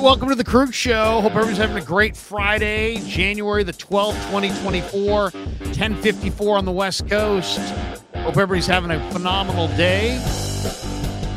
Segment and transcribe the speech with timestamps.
[0.00, 1.20] right, welcome to the Krueg Show.
[1.20, 7.58] Hope everyone's having a great Friday, January the 12th, 2024, 1054 on the West Coast.
[8.16, 10.18] Hope everybody's having a phenomenal day.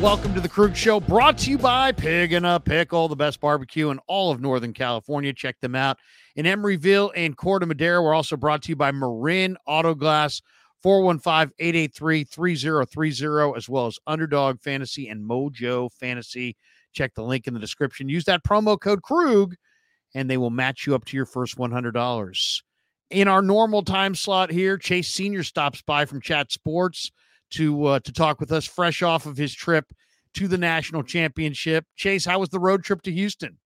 [0.02, 3.42] Welcome to the Krueg Show, brought to you by Pig and a Pickle, the best
[3.42, 5.34] barbecue in all of Northern California.
[5.34, 5.98] Check them out
[6.36, 8.00] in Emeryville and Corte Madera.
[8.02, 10.42] We're also brought to you by Marin Auto Glass,
[10.86, 16.56] 415-883-3030, as well as Underdog Fantasy and Mojo Fantasy.
[16.94, 18.10] Check the link in the description.
[18.10, 19.54] Use that promo code Krueg,
[20.16, 22.62] and they will match you up to your first $100.
[23.10, 27.12] In our normal time slot here, Chase Senior stops by from Chat Sports
[27.52, 29.86] to uh, to talk with us, fresh off of his trip
[30.34, 31.86] to the national championship.
[31.96, 33.58] Chase, how was the road trip to Houston?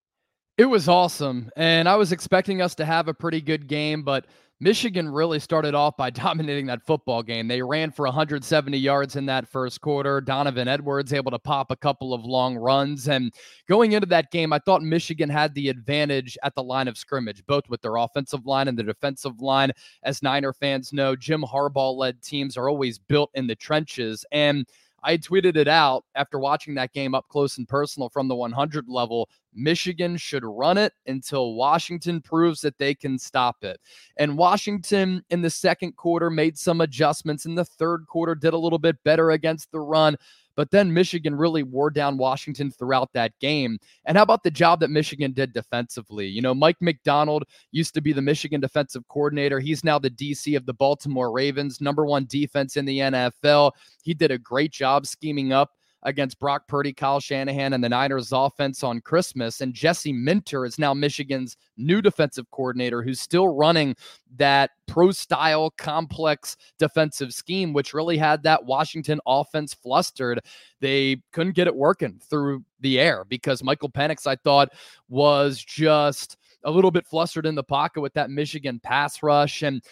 [0.58, 4.26] It was awesome, and I was expecting us to have a pretty good game, but
[4.60, 7.48] Michigan really started off by dominating that football game.
[7.48, 10.20] They ran for 170 yards in that first quarter.
[10.20, 13.08] Donovan Edwards able to pop a couple of long runs.
[13.08, 13.32] And
[13.68, 17.44] going into that game, I thought Michigan had the advantage at the line of scrimmage,
[17.46, 19.72] both with their offensive line and the defensive line.
[20.02, 24.24] As Niner fans know, Jim Harbaugh led teams are always built in the trenches.
[24.32, 24.66] And
[25.02, 28.88] I tweeted it out after watching that game up close and personal from the 100
[28.88, 29.28] level.
[29.54, 33.80] Michigan should run it until Washington proves that they can stop it.
[34.16, 37.46] And Washington in the second quarter made some adjustments.
[37.46, 40.16] In the third quarter, did a little bit better against the run.
[40.58, 43.78] But then Michigan really wore down Washington throughout that game.
[44.06, 46.26] And how about the job that Michigan did defensively?
[46.26, 49.60] You know, Mike Macdonald used to be the Michigan defensive coordinator.
[49.60, 53.70] He's now the DC of the Baltimore Ravens, number one defense in the NFL.
[54.02, 58.32] He did a great job scheming up against Brock Purdy, Kyle Shanahan, and the Niners
[58.32, 59.60] offense on Christmas.
[59.60, 63.96] And Jesse Minter is now Michigan's new defensive coordinator who's still running
[64.36, 70.40] that pro style complex defensive scheme, which really had that Washington offense flustered.
[70.80, 74.70] They couldn't get it working through the air because Michael Penix, I thought,
[75.08, 79.62] was just a little bit flustered in the pocket with that Michigan pass rush.
[79.62, 79.82] And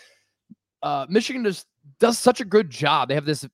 [0.83, 1.67] uh, Michigan just
[1.99, 3.09] does such a good job.
[3.09, 3.47] They have this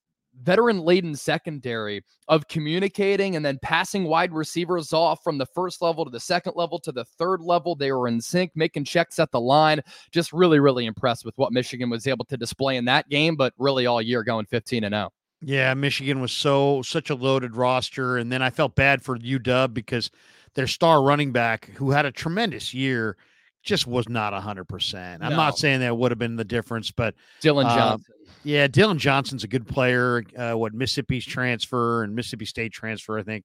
[0.43, 6.05] veteran laden secondary of communicating and then passing wide receivers off from the first level
[6.05, 7.75] to the second level to the third level.
[7.75, 9.81] They were in sync, making checks at the line.
[10.11, 13.55] Just really, really impressed with what Michigan was able to display in that game, but
[13.59, 15.11] really all year going 15 and 0.
[15.45, 19.75] Yeah, Michigan was so such a loaded roster, and then I felt bad for UW
[19.75, 20.11] because
[20.55, 23.17] their star running back, who had a tremendous year,
[23.63, 25.23] just was not hundred percent.
[25.23, 25.37] I'm no.
[25.37, 28.15] not saying that would have been the difference, but Dillon uh, Johnson.
[28.45, 30.23] Yeah, Dillon Johnson's a good player.
[30.37, 33.45] Uh, what Mississippi's transfer and Mississippi State transfer, I think,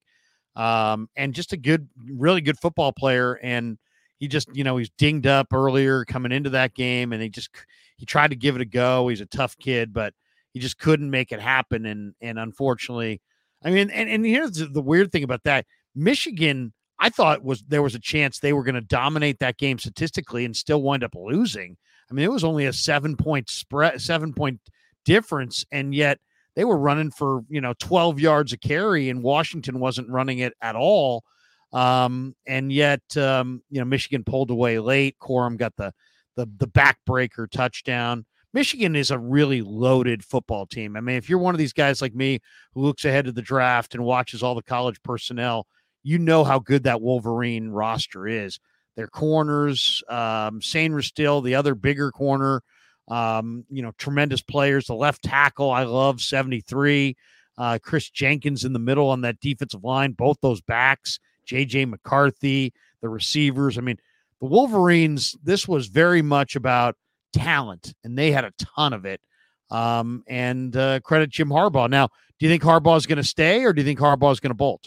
[0.56, 3.34] um, and just a good, really good football player.
[3.34, 3.78] And
[4.18, 7.50] he just, you know, he's dinged up earlier coming into that game, and he just
[7.96, 9.08] he tried to give it a go.
[9.08, 10.14] He's a tough kid, but
[10.52, 11.86] he just couldn't make it happen.
[11.86, 13.20] And and unfortunately,
[13.62, 15.64] I mean, and and here's the weird thing about that:
[15.94, 19.78] Michigan I thought was there was a chance they were going to dominate that game
[19.78, 21.76] statistically and still wind up losing.
[22.10, 24.60] I mean, it was only a seven point spread, seven point
[25.04, 26.18] difference, and yet
[26.56, 30.54] they were running for you know 12 yards a carry, and Washington wasn't running it
[30.60, 31.24] at all.
[31.72, 35.16] Um, and yet, um, you know, Michigan pulled away late.
[35.20, 35.92] Corum got the
[36.36, 38.24] the the backbreaker touchdown.
[38.54, 40.96] Michigan is a really loaded football team.
[40.96, 42.40] I mean, if you're one of these guys like me
[42.72, 45.66] who looks ahead to the draft and watches all the college personnel,
[46.02, 48.58] you know how good that Wolverine roster is.
[48.96, 52.62] Their corners, um, Sainristil, the other bigger corner,
[53.08, 54.86] um, you know, tremendous players.
[54.86, 57.16] The left tackle, I love 73.
[57.56, 62.72] Uh, Kris Jenkins in the middle on that defensive line, both those backs, JJ McCarthy,
[63.00, 63.78] the receivers.
[63.78, 63.98] I mean,
[64.40, 66.94] the Wolverines, this was very much about
[67.32, 69.20] talent, and they had a ton of it.
[69.70, 71.90] Um, and uh, credit Jim Harbaugh.
[71.90, 72.08] Now,
[72.38, 74.50] do you think Harbaugh is going to stay, or do you think Harbaugh is going
[74.50, 74.86] to bolt?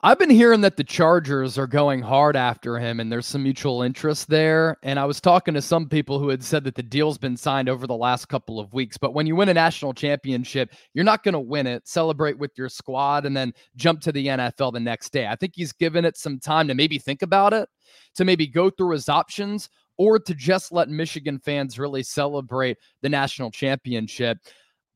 [0.00, 3.82] I've been hearing that the Chargers are going hard after him and there's some mutual
[3.82, 4.76] interest there.
[4.84, 7.68] And I was talking to some people who had said that the deal's been signed
[7.68, 8.96] over the last couple of weeks.
[8.96, 12.52] But when you win a national championship, you're not going to win it, celebrate with
[12.56, 15.26] your squad, and then jump to the NFL the next day.
[15.26, 17.68] I think he's given it some time to maybe think about it,
[18.14, 23.08] to maybe go through his options, or to just let Michigan fans really celebrate the
[23.08, 24.38] national championship.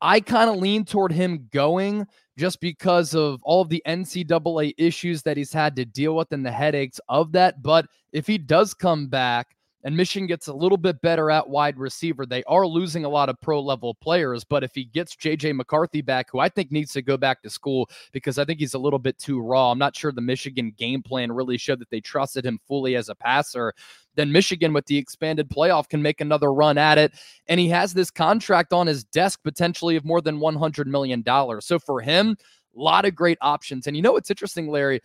[0.00, 2.06] I kind of lean toward him going
[2.38, 6.44] just because of all of the NCAA issues that he's had to deal with and
[6.44, 7.62] the headaches of that.
[7.62, 11.79] But if he does come back, and Michigan gets a little bit better at wide
[11.79, 12.25] receiver.
[12.25, 16.02] They are losing a lot of pro level players, but if he gets JJ McCarthy
[16.02, 18.79] back, who I think needs to go back to school because I think he's a
[18.79, 22.00] little bit too raw, I'm not sure the Michigan game plan really showed that they
[22.00, 23.75] trusted him fully as a passer.
[24.14, 27.12] Then Michigan, with the expanded playoff, can make another run at it.
[27.49, 31.25] And he has this contract on his desk potentially of more than $100 million.
[31.61, 32.37] So for him,
[32.76, 33.87] a lot of great options.
[33.87, 35.00] And you know what's interesting, Larry?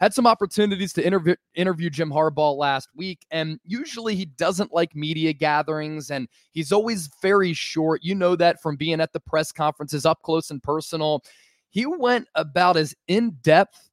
[0.00, 4.96] Had some opportunities to interview interview Jim Harbaugh last week, and usually he doesn't like
[4.96, 8.02] media gatherings, and he's always very short.
[8.02, 11.22] You know that from being at the press conferences up close and personal.
[11.68, 13.89] He went about as in depth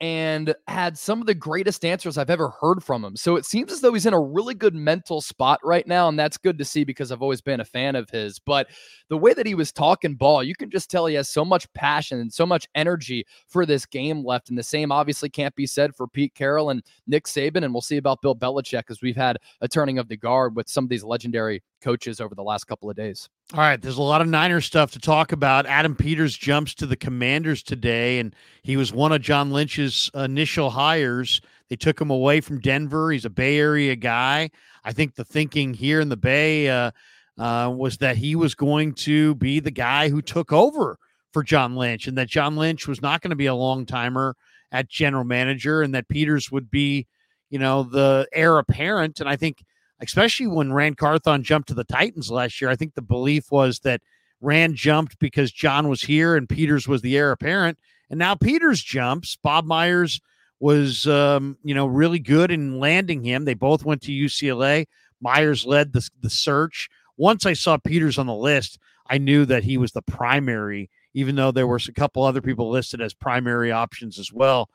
[0.00, 3.16] and had some of the greatest answers I've ever heard from him.
[3.16, 6.08] So it seems as though he's in a really good mental spot right now.
[6.08, 8.38] And that's good to see because I've always been a fan of his.
[8.38, 8.68] But
[9.08, 11.72] the way that he was talking ball, you can just tell he has so much
[11.72, 14.50] passion and so much energy for this game left.
[14.50, 17.64] And the same obviously can't be said for Pete Carroll and Nick Saban.
[17.64, 20.68] And we'll see about Bill Belichick as we've had a turning of the guard with
[20.68, 23.28] some of these legendary coaches over the last couple of days.
[23.54, 25.66] All right, there's a lot of Niner stuff to talk about.
[25.66, 30.70] Adam Peters jumps to the Commanders today, and he was one of John Lynch's initial
[30.70, 31.40] hires.
[31.68, 33.10] They took him away from Denver.
[33.10, 34.50] He's a Bay Area guy.
[34.84, 36.90] I think the thinking here in the Bay uh,
[37.38, 40.98] uh, was that he was going to be the guy who took over
[41.32, 44.34] for John Lynch, and that John Lynch was not going to be a long timer
[44.72, 47.06] at general manager, and that Peters would be,
[47.50, 49.20] you know, the heir apparent.
[49.20, 49.64] And I think–
[50.00, 52.70] especially when Ran Carthon jumped to the Titans last year.
[52.70, 54.00] I think the belief was that
[54.40, 57.78] Ran jumped because John was here and Peters was the heir apparent.
[58.10, 59.36] And now Peters jumps.
[59.36, 60.20] Bob Myers
[60.60, 63.44] was, um, you know, really good in landing him.
[63.44, 64.86] They both went to UCLA.
[65.20, 66.88] Myers led the, the search.
[67.16, 68.78] Once I saw Peters on the list,
[69.10, 72.70] I knew that he was the primary, even though there were a couple other people
[72.70, 74.68] listed as primary options as well.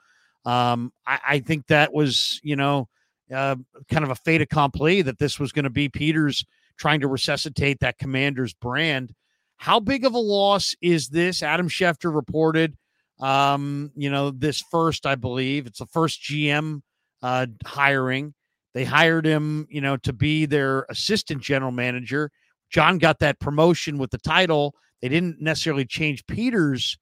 [0.46, 2.90] Um, I, I think that was, you know,
[3.32, 3.56] uh,
[3.90, 6.46] kind of a fait accompli that this was going to be Peters
[6.78, 9.14] trying to resuscitate that commander's brand.
[9.58, 11.44] How big of a loss is this?
[11.44, 12.76] Adam Schefter reported,
[13.20, 16.82] um, you know, this first, I believe it's the first GM
[17.22, 18.34] uh, hiring.
[18.74, 22.32] They hired him, you know, to be their assistant general manager.
[22.70, 24.74] John got that promotion with the title.
[25.02, 26.98] They didn't necessarily change Peters'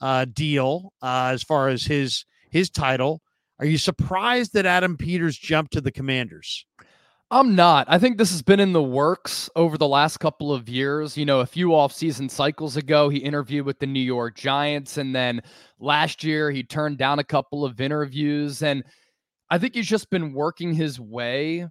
[0.00, 3.20] uh, deal uh, as far as his his title.
[3.60, 6.64] Are you surprised that Adam Peters jumped to the Commanders?
[7.30, 7.86] I'm not.
[7.90, 11.14] I think this has been in the works over the last couple of years.
[11.14, 15.14] You know, a few off-season cycles ago, he interviewed with the New York Giants, and
[15.14, 15.42] then
[15.78, 18.62] last year he turned down a couple of interviews.
[18.62, 18.82] And
[19.50, 21.68] I think he's just been working his way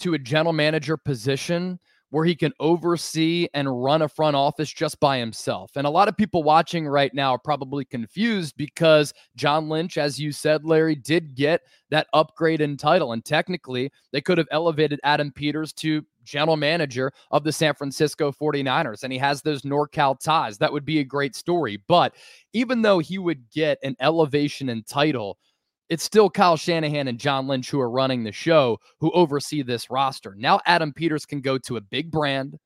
[0.00, 1.78] to a general manager position
[2.10, 5.72] where he can oversee and run a front office just by himself.
[5.76, 10.18] And a lot of people watching right now are probably confused because John Lynch, as
[10.18, 13.12] you said, Larry, did get that upgrade in title.
[13.12, 18.32] And technically, they could have elevated Adam Peters to general manager of the San Francisco
[18.32, 19.02] 49ers.
[19.02, 20.58] And he has those NorCal ties.
[20.58, 21.82] That would be a great story.
[21.88, 22.14] But
[22.52, 25.38] even though he would get an elevation in title,
[25.88, 29.90] it's still Kyle Shanahan and John Lynch who are running the show who oversee this
[29.90, 30.34] roster.
[30.36, 32.58] Now, Adam Peters can go to a big brand,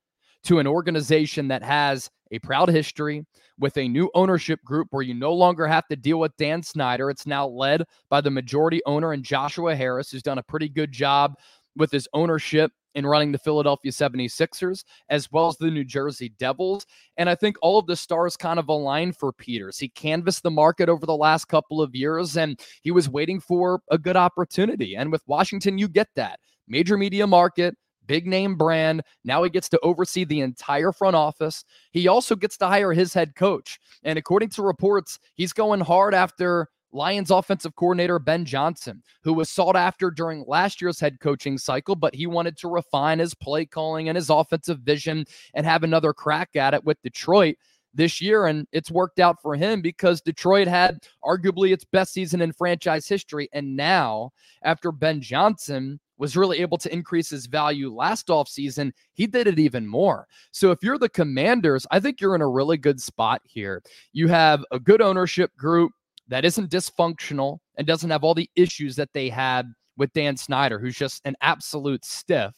[0.44, 3.24] to an organization that has a proud history
[3.58, 7.10] with a new ownership group where you no longer have to deal with Dan Snyder.
[7.10, 10.90] It's now led by the majority owner and Joshua Harris, who's done a pretty good
[10.90, 11.34] job
[11.76, 16.86] with his ownership in running the Philadelphia 76ers as well as the New Jersey Devils.
[17.16, 19.78] And I think all of the stars kind of align for Peters.
[19.78, 23.80] He canvassed the market over the last couple of years and he was waiting for
[23.90, 24.96] a good opportunity.
[24.96, 27.76] And with Washington, you get that major media market.
[28.06, 29.02] Big name brand.
[29.24, 31.64] Now he gets to oversee the entire front office.
[31.92, 33.78] He also gets to hire his head coach.
[34.02, 39.50] And according to reports, he's going hard after Lions offensive coordinator Ben Johnson, who was
[39.50, 43.64] sought after during last year's head coaching cycle, but he wanted to refine his play
[43.64, 47.56] calling and his offensive vision and have another crack at it with Detroit
[47.94, 48.46] this year.
[48.46, 53.06] And it's worked out for him because Detroit had arguably its best season in franchise
[53.06, 53.48] history.
[53.52, 54.30] And now,
[54.62, 59.58] after Ben Johnson was really able to increase his value last offseason, he did it
[59.58, 60.26] even more.
[60.52, 63.82] So if you're the commanders, I think you're in a really good spot here.
[64.12, 65.92] You have a good ownership group
[66.32, 69.66] that isn't dysfunctional and doesn't have all the issues that they had
[69.98, 72.54] with Dan Snyder, who's just an absolute stiff.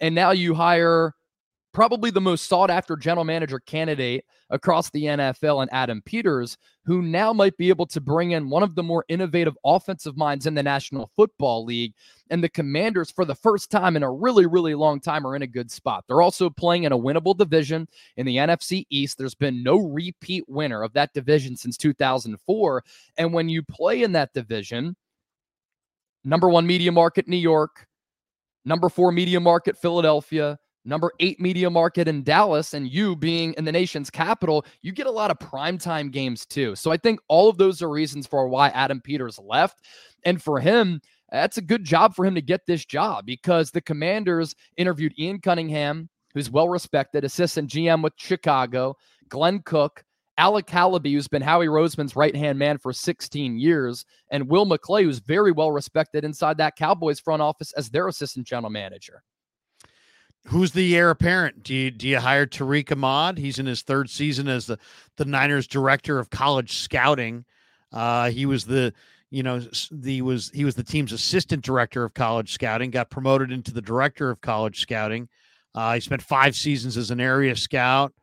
[0.00, 1.12] And now you hire
[1.72, 7.02] probably the most sought after general manager candidate across the NFL and Adam Peters, who
[7.02, 10.54] now might be able to bring in one of the more innovative offensive minds in
[10.54, 11.94] the National Football League.
[12.30, 15.42] And the Commanders, for the first time in a really, really long time, are in
[15.42, 16.04] a good spot.
[16.06, 19.18] They're also playing in a winnable division in the NFC East.
[19.18, 22.84] There's been no repeat winner of that division since 2004.
[23.16, 24.96] And when you play in that division,
[26.24, 27.86] number one media market, New York,
[28.64, 33.64] number four media market, Philadelphia, number eight media market in Dallas, and you being in
[33.64, 36.74] the nation's capital, you get a lot of primetime games too.
[36.76, 39.80] So I think all of those are reasons for why Adam Peters left.
[40.24, 43.80] And for him, that's a good job for him to get this job because the
[43.80, 48.96] commanders interviewed Ian Cunningham, who's well respected, assistant GM with Chicago,
[49.28, 50.04] Glenn Cook,
[50.38, 55.02] Alec Halaby, who's been Howie Roseman's right hand man for 16 years, and Will McClay,
[55.02, 59.22] who's very well respected inside that Cowboys front office as their assistant general manager.
[60.46, 61.62] Who's the heir apparent?
[61.62, 63.36] Do you do you hire Tariq Ahmad?
[63.36, 64.78] He's in his third season as the
[65.16, 67.44] the Niners director of college scouting.
[67.92, 68.94] Uh, he was the
[69.30, 72.90] you know the was he was the team's assistant director of college scouting.
[72.90, 75.28] Got promoted into the director of college scouting.
[75.74, 78.14] Uh, he spent five seasons as an area scout.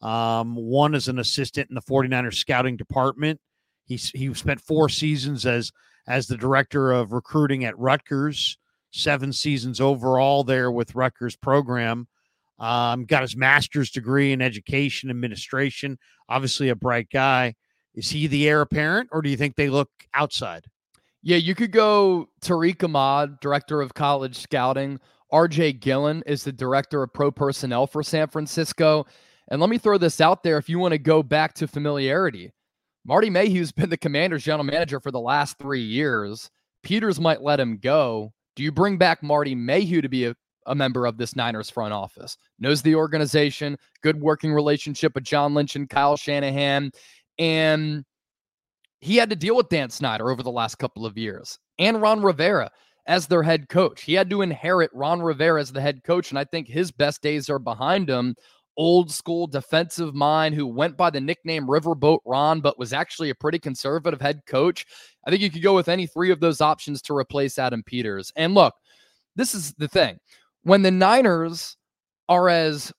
[0.00, 3.40] Um, one as an assistant in the 49ers scouting department.
[3.84, 5.70] He he spent four seasons as
[6.06, 8.58] as the director of recruiting at Rutgers
[8.94, 12.06] seven seasons overall there with Rutgers program.
[12.58, 15.98] Um, got his master's degree in education administration.
[16.28, 17.54] Obviously, a bright guy.
[17.94, 20.64] Is he the heir apparent, or do you think they look outside?
[21.22, 25.00] Yeah, you could go Tariq Ahmad, director of college scouting.
[25.32, 29.06] RJ Gillen is the director of pro personnel for San Francisco.
[29.48, 32.52] And let me throw this out there if you want to go back to familiarity.
[33.04, 36.50] Marty Mayhew's been the commander's general manager for the last three years.
[36.82, 38.32] Peters might let him go.
[38.56, 41.92] Do you bring back Marty Mayhew to be a, a member of this Niners front
[41.92, 42.36] office?
[42.58, 46.92] Knows the organization, good working relationship with John Lynch and Kyle Shanahan.
[47.38, 48.04] And
[49.00, 52.22] he had to deal with Dan Snyder over the last couple of years and Ron
[52.22, 52.70] Rivera
[53.06, 54.02] as their head coach.
[54.02, 56.30] He had to inherit Ron Rivera as the head coach.
[56.30, 58.34] And I think his best days are behind him.
[58.76, 63.34] Old school defensive mind who went by the nickname Riverboat Ron, but was actually a
[63.34, 64.84] pretty conservative head coach.
[65.26, 68.32] I think you could go with any three of those options to replace Adam Peters.
[68.36, 68.74] And look,
[69.36, 70.18] this is the thing.
[70.62, 71.76] When the Niners
[72.28, 72.92] are as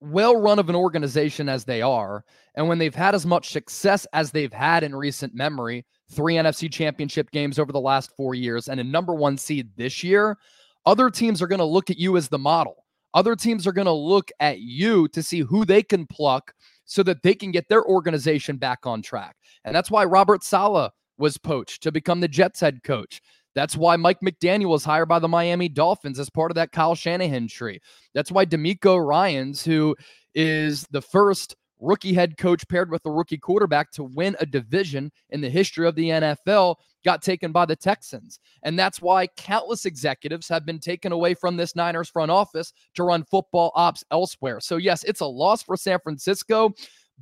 [0.00, 4.06] well run of an organization as they are, and when they've had as much success
[4.12, 8.68] as they've had in recent memory, three NFC championship games over the last four years,
[8.68, 10.38] and a number one seed this year,
[10.84, 12.85] other teams are going to look at you as the model.
[13.16, 16.52] Other teams are going to look at you to see who they can pluck
[16.84, 19.34] so that they can get their organization back on track.
[19.64, 23.22] And that's why Robert Saleh was poached to become the Jets head coach.
[23.54, 26.94] That's why Mike McDaniel was hired by the Miami Dolphins as part of that Kyle
[26.94, 27.80] Shanahan tree.
[28.12, 29.96] That's why DeMeco Ryans, who
[30.34, 35.10] is the first rookie head coach paired with a rookie quarterback to win a division
[35.30, 38.38] in the history of the NFL, got taken by the Texans.
[38.62, 43.04] And that's why countless executives have been taken away from this Niners front office to
[43.04, 44.60] run football ops elsewhere.
[44.60, 46.72] So, yes, it's a loss for San Francisco,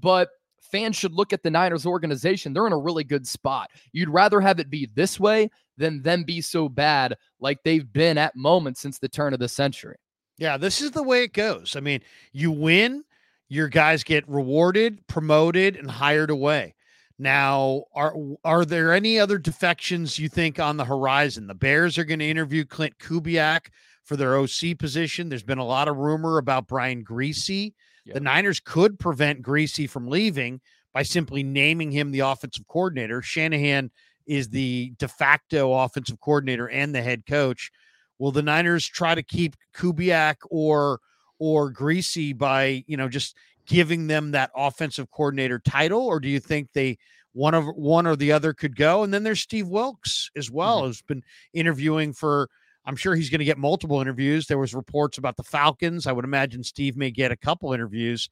[0.00, 0.30] but
[0.60, 2.52] fans should look at the Niners organization.
[2.52, 3.70] They're in a really good spot.
[3.92, 8.18] You'd rather have it be this way than them be so bad like they've been
[8.18, 9.96] at moments since the turn of the century.
[10.38, 11.76] Yeah, this is the way it goes.
[11.76, 12.00] I mean,
[12.32, 13.04] you win,
[13.48, 16.74] your guys get rewarded, promoted, and hired away.
[17.18, 21.46] Now, are are there any other defections you think on the horizon?
[21.46, 23.66] The Bears are going to interview Clint Kubiak
[24.02, 25.28] for their OC position.
[25.28, 27.72] There's been a lot of rumor about Brian Griese.
[28.04, 28.14] Yep.
[28.14, 30.60] The Niners could prevent Griese from leaving
[30.92, 33.22] by simply naming him the offensive coordinator.
[33.22, 33.90] Shanahan
[34.26, 37.70] is the de facto offensive coordinator and the head coach.
[38.18, 41.00] Will the Niners try to keep Kubiak or
[41.38, 43.36] or Griese by you know just
[43.66, 46.98] giving them that offensive coordinator title, or do you think they
[47.32, 49.02] one of one or the other could go?
[49.02, 50.86] And then there's Steve Wilks as well, mm-hmm.
[50.86, 51.22] who's been
[51.52, 52.48] interviewing for
[52.86, 54.46] I'm sure he's going to get multiple interviews.
[54.46, 56.06] There was reports about the Falcons.
[56.06, 58.28] I would imagine Steve may get a couple interviews.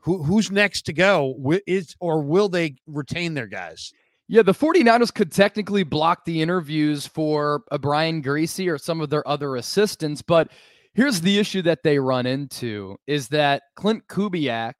[0.00, 1.34] Who who's next to go?
[1.66, 3.92] Is or will they retain their guys?
[4.30, 9.08] Yeah, the 49ers could technically block the interviews for a Brian Griese or some of
[9.08, 10.50] their other assistants, but
[10.98, 14.74] here's the issue that they run into is that Clint Kubiak,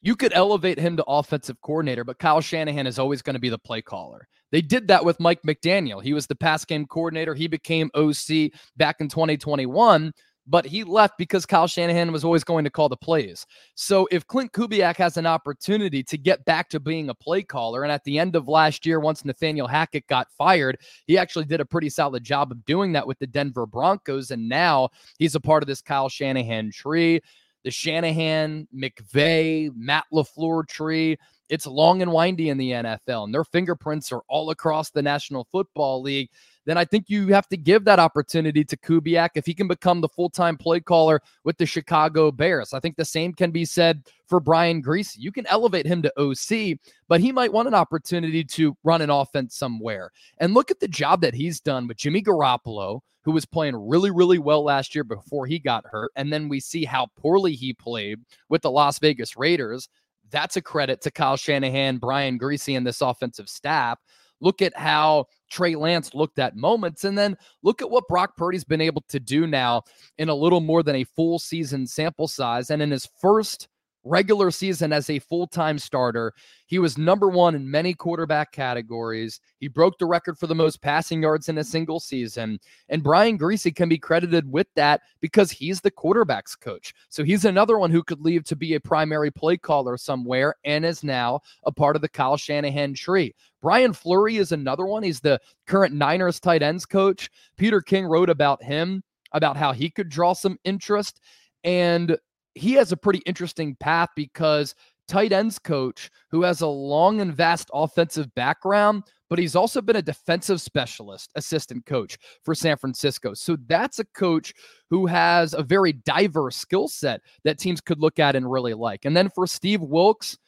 [0.00, 3.50] you could elevate him to offensive coordinator, but Kyle Shanahan is always going to be
[3.50, 4.26] the play caller.
[4.52, 6.02] They did that with Mike McDaniel.
[6.02, 7.34] He was the pass game coordinator.
[7.34, 10.14] He became OC back in 2021,
[10.46, 13.46] but he left because Kyle Shanahan was always going to call the plays.
[13.74, 17.82] So if Clint Kubiak has an opportunity to get back to being a play caller,
[17.82, 21.60] and at the end of last year, once Nathaniel Hackett got fired, he actually did
[21.60, 24.30] a pretty solid job of doing that with the Denver Broncos.
[24.30, 27.20] And now he's a part of this Kyle Shanahan tree.
[27.64, 31.16] The Shanahan, McVay, Matt LaFleur tree
[31.48, 35.46] it's long and windy in the NFL, and their fingerprints are all across the National
[35.52, 36.30] Football League,
[36.64, 40.00] then I think you have to give that opportunity to Kubiak if he can become
[40.00, 42.72] the full time play caller with the Chicago Bears.
[42.72, 45.16] I think the same can be said for Brian Griese.
[45.18, 46.78] You can elevate him to OC,
[47.08, 50.10] but he might want an opportunity to run an offense somewhere.
[50.38, 54.10] And look at the job that he's done with Jimmy Garoppolo, who was playing really,
[54.10, 56.12] really well last year before he got hurt.
[56.16, 59.88] And then we see how poorly he played with the Las Vegas Raiders.
[60.30, 63.98] That's a credit to Kyle Shanahan, Brian Griese, and this offensive staff.
[64.40, 68.64] Look at how Trey Lance looked at moments, and then look at what Brock Purdy's
[68.64, 69.82] been able to do now
[70.18, 72.70] in a little more than a full season sample size.
[72.70, 73.68] And in his first
[74.04, 76.32] regular season as a full time starter.
[76.66, 79.40] He was number one in many quarterback categories.
[79.58, 82.58] He broke the record for the most passing yards in a single season.
[82.88, 86.94] And Brian Griese can be credited with that because he's the quarterback's coach.
[87.08, 90.84] So he's another one who could leave to be a primary play caller somewhere and
[90.84, 93.34] is now a part of the Kyle Shanahan tree.
[93.62, 95.02] Brian Fleury is another one.
[95.02, 97.30] He's the current Niners tight ends coach.
[97.56, 101.20] Peter King wrote about him, about how he could draw some interest.
[101.64, 102.18] And
[102.54, 104.74] he has a pretty interesting path because
[105.08, 109.96] tight ends coach who has a long and vast offensive background, but he's also been
[109.96, 113.34] a defensive specialist assistant coach for San Francisco.
[113.34, 114.54] So that's a coach
[114.90, 119.04] who has a very diverse skill set that teams could look at and really like.
[119.04, 120.38] And then for Steve Wilks,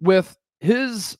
[0.00, 1.16] with his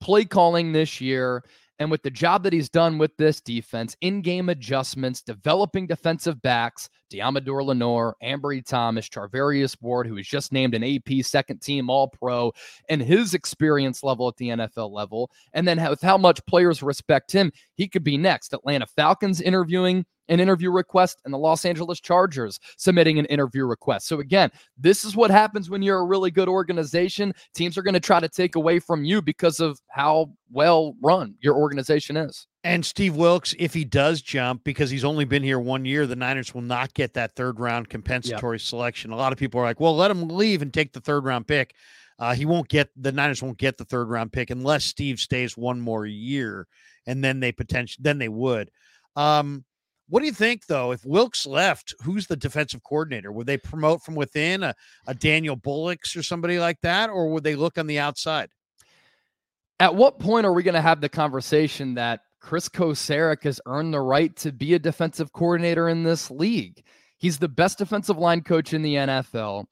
[0.00, 1.44] play calling this year
[1.78, 6.40] and with the job that he's done with this defense, in game adjustments, developing defensive
[6.42, 11.90] backs, Deommodore Lenoir, Ambry Thomas, Charvarius Ward, who was just named an AP second team
[11.90, 12.52] All Pro,
[12.88, 17.32] and his experience level at the NFL level, and then with how much players respect
[17.32, 18.52] him, he could be next.
[18.52, 24.06] Atlanta Falcons interviewing an interview request and the Los Angeles Chargers submitting an interview request.
[24.06, 27.32] So, again, this is what happens when you're a really good organization.
[27.54, 31.34] Teams are going to try to take away from you because of how well run
[31.40, 32.46] your organization is.
[32.68, 36.14] And Steve Wilks, if he does jump, because he's only been here one year, the
[36.14, 38.62] Niners will not get that third round compensatory yep.
[38.62, 39.10] selection.
[39.10, 41.46] A lot of people are like, well, let him leave and take the third round
[41.46, 41.74] pick.
[42.18, 45.56] Uh, he won't get the Niners won't get the third round pick unless Steve stays
[45.56, 46.66] one more year,
[47.06, 48.70] and then they potentially then they would.
[49.16, 49.64] Um,
[50.10, 50.92] what do you think, though?
[50.92, 53.32] If Wilks left, who's the defensive coordinator?
[53.32, 54.74] Would they promote from within a,
[55.06, 58.50] a Daniel Bullocks or somebody like that, or would they look on the outside?
[59.80, 63.92] At what point are we going to have the conversation that Kris Kocurek has earned
[63.92, 66.82] the right to be a defensive coordinator in this league?
[67.18, 69.66] He's the best defensive line coach in the NFL.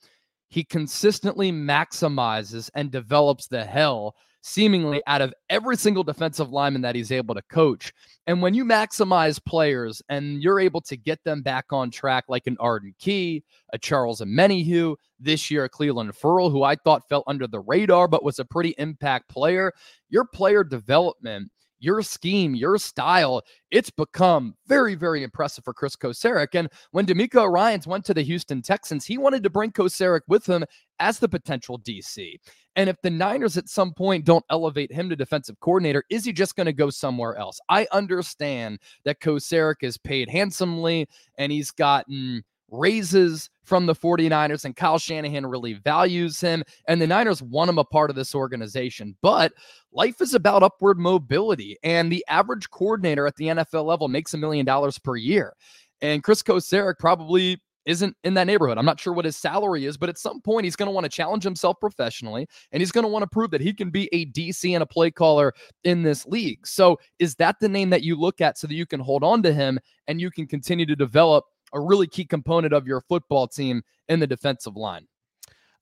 [0.49, 4.15] He consistently maximizes and develops the hell
[4.47, 7.93] seemingly out of every single defensive lineman that he's able to coach.
[8.29, 12.47] And when you maximize players and you're able to get them back on track, like
[12.47, 17.49] an Arden Key, a Charles Omenihu, this year, Cleveland Ferrell, who I thought fell under
[17.49, 19.73] the radar, but was a pretty impact player,
[20.11, 26.55] your player development your scheme, your style, it's become very, very impressive for Kris Kocurek.
[26.55, 30.47] And when DeMeco Ryans went to the Houston Texans, he wanted to bring Kocurek with
[30.47, 30.65] him
[30.99, 32.37] as the potential DC.
[32.77, 36.33] And if the Niners at some point don't elevate him to defensive coordinator, is he
[36.33, 37.59] just going to go somewhere else?
[37.69, 41.09] I understand that Kocurek is paid handsomely
[41.39, 46.63] and he's gotten raises from the 49ers, and Kyle Shanahan really values him.
[46.89, 49.17] And the Niners want him a part of this organization.
[49.23, 49.53] But
[49.93, 54.39] life is about upward mobility, and the average coordinator at the NFL level makes a
[54.39, 55.55] million dollars per year.
[56.01, 58.77] And Kris Kocurek probably isn't in that neighborhood.
[58.79, 61.05] I'm not sure what his salary is, but at some point he's going to want
[61.05, 64.09] to challenge himself professionally and he's going to want to prove that he can be
[64.13, 66.67] a DC and a play caller in this league.
[66.67, 69.43] So, is that the name that you look at so that you can hold on
[69.45, 71.45] to him and you can continue to develop
[71.77, 75.07] a really key component of your football team in the defensive line.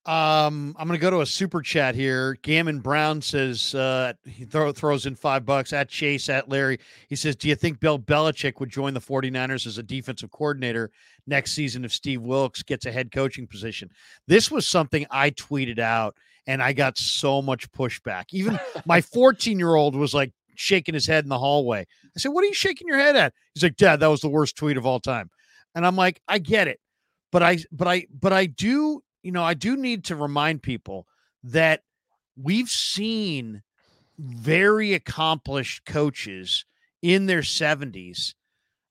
[0.06, 2.36] Um, I'm going to go to a super chat here.
[2.42, 6.78] Gammon Brown says uh, he throw, throws in five bucks at Chase at Larry.
[7.08, 10.90] He says, "Do you think Bill Belichick would join the 49ers as a defensive coordinator
[11.26, 13.88] next season if Steve Wilks gets a head coaching position?"
[14.28, 16.14] This was something I tweeted out,
[16.46, 18.24] and I got so much pushback.
[18.30, 21.80] Even my 14 year old was like shaking his head in the hallway.
[21.80, 24.28] I said, "What are you shaking your head at?" He's like, "Dad, that was the
[24.28, 25.30] worst tweet of all time."
[25.74, 26.80] And I'm like, I get it.
[27.32, 31.06] But I but I but I do, you know, I do need to remind people
[31.42, 31.82] that
[32.36, 33.62] we've seen
[34.18, 36.64] very accomplished coaches
[37.02, 38.34] in their 70s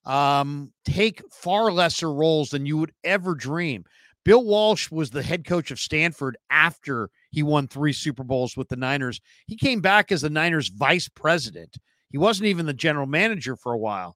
[0.06, 3.86] um, take far lesser roles than you would ever dream.
[4.26, 8.70] Bill Walsh was the head coach of Stanford after he won three Super Bowls with
[8.70, 9.20] the Niners.
[9.48, 11.78] He came back as the Niners vice president.
[12.10, 14.16] He wasn't even the general manager for a while.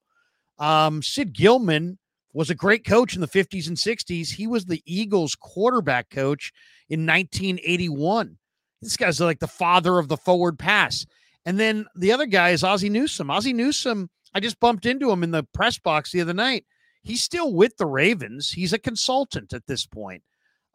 [0.58, 1.98] Um, Sid Gilman
[2.32, 4.30] was a great coach in the 50s and 60s.
[4.30, 6.52] He was the Eagles quarterback coach
[6.88, 8.36] in 1981.
[8.82, 11.06] This guy's like the father of the forward pass.
[11.44, 13.30] And then the other guy is Ozzie Newsome.
[13.30, 16.64] Ozzie Newsome, I just bumped into him in the press box the other night.
[17.02, 18.50] He's still with the Ravens.
[18.50, 20.22] He's a consultant at this point.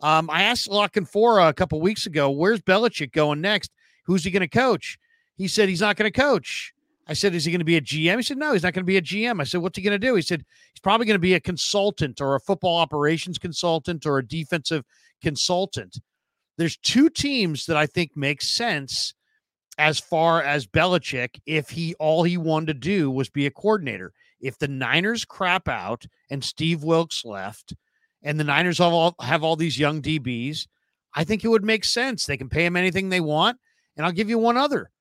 [0.01, 3.71] Um, I asked La Canfora a couple weeks ago, where's Belichick going next?
[4.05, 4.97] Who's he going to coach?
[5.35, 6.73] He said he's not going to coach.
[7.07, 8.17] I said, Is he going to be a GM?
[8.17, 9.41] He said, No, he's not going to be a GM.
[9.41, 10.15] I said, What's he going to do?
[10.15, 14.17] He said, He's probably going to be a consultant or a football operations consultant or
[14.17, 14.85] a defensive
[15.21, 15.99] consultant.
[16.57, 19.13] There's two teams that I think make sense
[19.77, 24.13] as far as Belichick if he all he wanted to do was be a coordinator.
[24.39, 27.73] If the Niners crap out and Steve Wilks left
[28.21, 30.67] and the Niners all, have all these young DBs,
[31.15, 32.25] I think it would make sense.
[32.25, 33.57] They can pay him anything they want.
[33.95, 34.91] And I'll give you one other.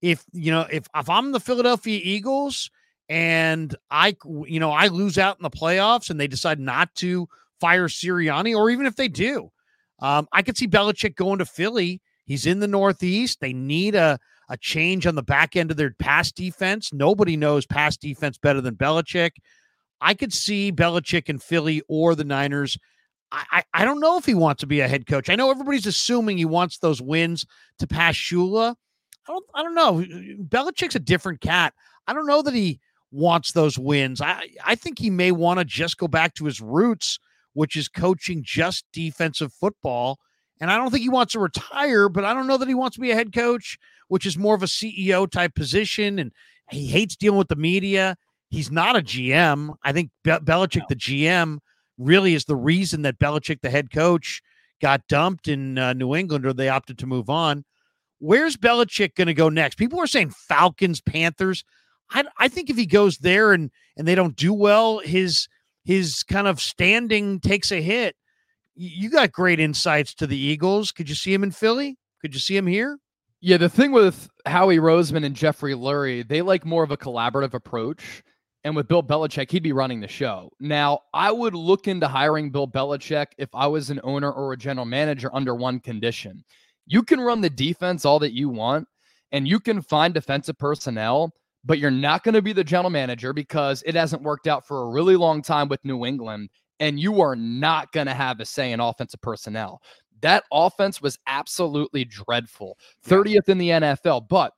[0.00, 2.70] If you know, if if I'm the Philadelphia Eagles
[3.08, 7.28] and I you know, I lose out in the playoffs and they decide not to
[7.60, 9.50] fire Sirianni, or even if they do,
[10.00, 12.00] um, I could see Belichick going to Philly.
[12.24, 13.40] He's in the Northeast.
[13.40, 16.92] They need a a change on the back end of their pass defense.
[16.92, 19.32] Nobody knows pass defense better than Belichick.
[20.00, 22.78] I could see Belichick in Philly or the Niners.
[23.30, 25.28] I, I, I don't know if he wants to be a head coach.
[25.28, 27.44] I know everybody's assuming he wants those wins
[27.78, 28.74] to pass Shula.
[29.28, 30.04] I don't I don't know.
[30.44, 31.74] Belichick's a different cat.
[32.06, 34.20] I don't know that he wants those wins.
[34.20, 37.18] I, I think he may want to just go back to his roots,
[37.52, 40.18] which is coaching just defensive football.
[40.60, 42.96] And I don't think he wants to retire, but I don't know that he wants
[42.96, 46.18] to be a head coach which is more of a CEO type position.
[46.18, 46.32] And
[46.70, 48.16] he hates dealing with the media.
[48.50, 49.74] He's not a GM.
[49.84, 51.58] I think Be- Belichick, the GM,
[51.98, 54.42] really is the reason that Belichick, the head coach,
[54.80, 57.64] got dumped in uh, New England or they opted to move on.
[58.18, 59.76] Where's Belichick going to go next?
[59.76, 61.64] People are saying Falcons, Panthers.
[62.10, 65.48] I, I think if he goes there and and they don't do well, his
[65.84, 68.16] his kind of standing takes a hit.
[68.74, 70.92] You got great insights to the Eagles.
[70.92, 71.98] Could you see him in Philly?
[72.20, 72.98] Could you see him here?
[73.40, 77.54] Yeah, the thing with Howie Roseman and Jeffrey Lurie, they like more of a collaborative
[77.54, 78.22] approach.
[78.64, 80.50] And with Bill Belichick, he'd be running the show.
[80.60, 84.56] Now, I would look into hiring Bill Belichick if I was an owner or a
[84.56, 86.44] general manager under one condition.
[86.88, 88.88] You can run the defense all that you want,
[89.30, 91.32] and you can find defensive personnel,
[91.64, 94.82] but you're not going to be the general manager because it hasn't worked out for
[94.82, 96.48] a really long time with New England.
[96.80, 99.82] And you are not going to have a say in offensive personnel.
[100.22, 102.78] That offense was absolutely dreadful.
[103.06, 104.28] 30th in the NFL.
[104.28, 104.52] But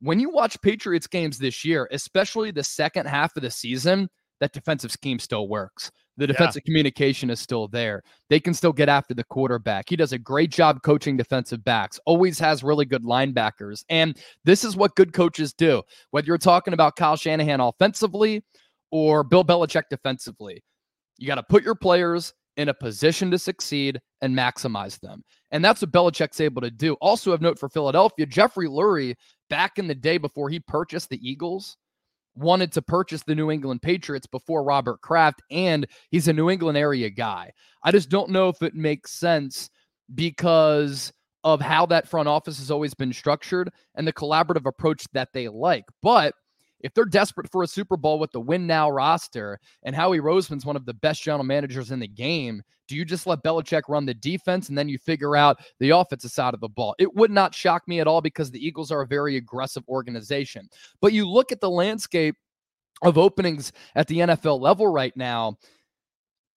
[0.00, 4.08] when you watch Patriots games this year, especially the second half of the season,
[4.40, 5.90] that defensive scheme still works.
[6.16, 6.70] The defensive yeah.
[6.70, 8.02] communication is still there.
[8.30, 9.88] They can still get after the quarterback.
[9.88, 13.84] He does a great job coaching defensive backs, always has really good linebackers.
[13.88, 15.82] And this is what good coaches do.
[16.10, 18.44] Whether you're talking about Kyle Shanahan offensively
[18.90, 20.62] or Bill Belichick defensively,
[21.18, 25.22] you got to put your players in a position to succeed and maximize them.
[25.50, 26.94] And that's what Belichick's able to do.
[26.94, 29.14] Also, of note for Philadelphia, Jeffrey Lurie,
[29.50, 31.76] back in the day before he purchased the Eagles,
[32.36, 36.78] wanted to purchase the New England Patriots before Robert Kraft, and he's a New England
[36.78, 37.52] area guy.
[37.82, 39.70] I just don't know if it makes sense
[40.14, 41.12] because
[41.44, 45.48] of how that front office has always been structured and the collaborative approach that they
[45.48, 45.84] like.
[46.02, 46.34] But
[46.80, 50.66] if they're desperate for a Super Bowl with the win now roster and Howie Roseman's
[50.66, 54.06] one of the best general managers in the game, do you just let Belichick run
[54.06, 56.94] the defense and then you figure out the offensive side of the ball?
[56.98, 60.68] It would not shock me at all because the Eagles are a very aggressive organization.
[61.00, 62.36] But you look at the landscape
[63.02, 65.58] of openings at the NFL level right now,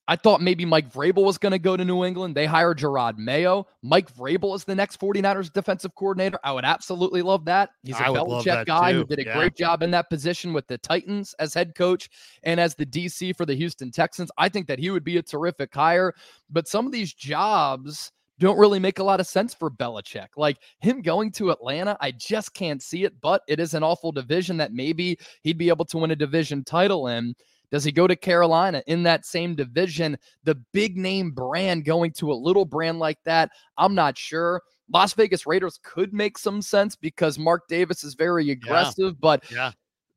[0.09, 2.35] I thought maybe Mike Vrabel was going to go to New England.
[2.35, 3.67] They hired Gerard Mayo.
[3.83, 6.39] Mike Vrabel is the next 49ers defensive coordinator.
[6.43, 7.69] I would absolutely love that.
[7.83, 8.97] He's a Belichick guy too.
[8.97, 9.37] who did a yeah.
[9.37, 12.09] great job in that position with the Titans as head coach
[12.41, 14.31] and as the DC for the Houston Texans.
[14.35, 16.15] I think that he would be a terrific hire.
[16.49, 20.29] But some of these jobs don't really make a lot of sense for Belichick.
[20.35, 23.13] Like him going to Atlanta, I just can't see it.
[23.21, 26.63] But it is an awful division that maybe he'd be able to win a division
[26.63, 27.35] title in.
[27.71, 30.17] Does he go to Carolina in that same division?
[30.43, 34.61] The big name brand going to a little brand like that, I'm not sure.
[34.91, 39.19] Las Vegas Raiders could make some sense because Mark Davis is very aggressive, yeah.
[39.19, 39.71] but yeah.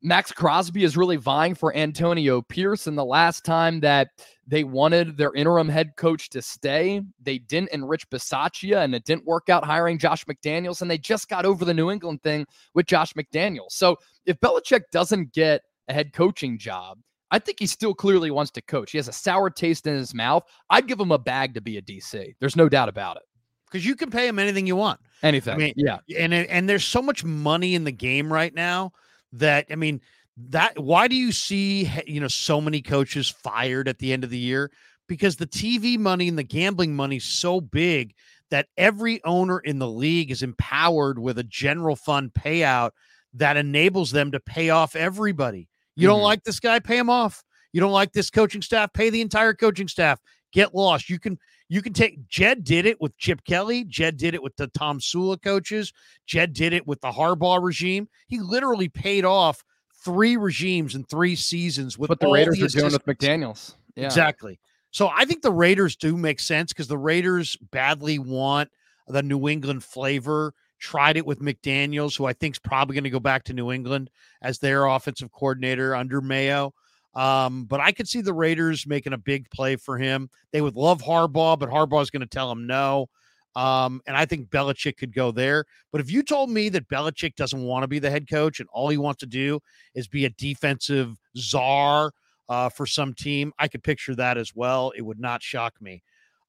[0.05, 2.87] Maxx Crosby is really vying for Antonio Pierce.
[2.87, 4.09] And the last time that
[4.45, 9.25] they wanted their interim head coach to stay, they didn't enrich Bisaccia and it didn't
[9.25, 10.81] work out hiring Josh McDaniels.
[10.81, 13.71] And they just got over the New England thing with Josh McDaniels.
[13.71, 16.99] So if Belichick doesn't get a head coaching job,
[17.33, 18.91] I think he still clearly wants to coach.
[18.91, 20.43] He has a sour taste in his mouth.
[20.69, 22.35] I'd give him a bag to be a DC.
[22.39, 23.23] There's no doubt about it.
[23.65, 24.99] Because you can pay him anything you want.
[25.23, 25.55] Anything.
[25.55, 25.97] I mean, yeah.
[26.15, 28.91] And and there's so much money in the game right now
[29.31, 29.99] that I mean
[30.49, 34.29] that why do you see you know so many coaches fired at the end of
[34.29, 34.69] the year?
[35.07, 38.13] Because the TV money and the gambling money is so big
[38.51, 42.91] that every owner in the league is empowered with a general fund payout
[43.33, 45.67] that enables them to pay off everybody.
[45.95, 46.13] You mm-hmm.
[46.13, 47.43] don't like this guy, pay him off.
[47.71, 50.19] You don't like this coaching staff, pay the entire coaching staff.
[50.51, 51.09] Get lost.
[51.09, 53.83] You can you can take Jed did it with Chip Kelly.
[53.85, 55.91] Jed did it with the Tomsula coaches.
[56.27, 58.07] Jed did it with the Harbaugh regime.
[58.27, 59.63] He literally paid off
[60.03, 63.73] three regimes in three seasons with what the Raiders the are doing with McDaniels.
[63.95, 64.05] Yeah.
[64.05, 64.59] Exactly.
[64.91, 68.69] So I think the Raiders do make sense because the Raiders badly want
[69.07, 70.53] the New England flavor
[70.83, 73.71] tried it with McDaniels, who I think is probably going to go back to New
[73.71, 74.09] England
[74.41, 76.73] as their offensive coordinator under Mayo.
[77.15, 80.29] Um, but I could see the Raiders making a big play for him.
[80.51, 83.07] They would love Harbaugh, but Harbaugh is going to tell him no.
[83.55, 85.63] Um, and I think Belichick could go there.
[85.91, 88.67] But if you told me that Belichick doesn't want to be the head coach and
[88.73, 89.61] all he wants to do
[89.95, 92.11] is be a defensive czar
[92.49, 94.91] uh, for some team, I could picture that as well.
[94.97, 96.01] It would not shock me.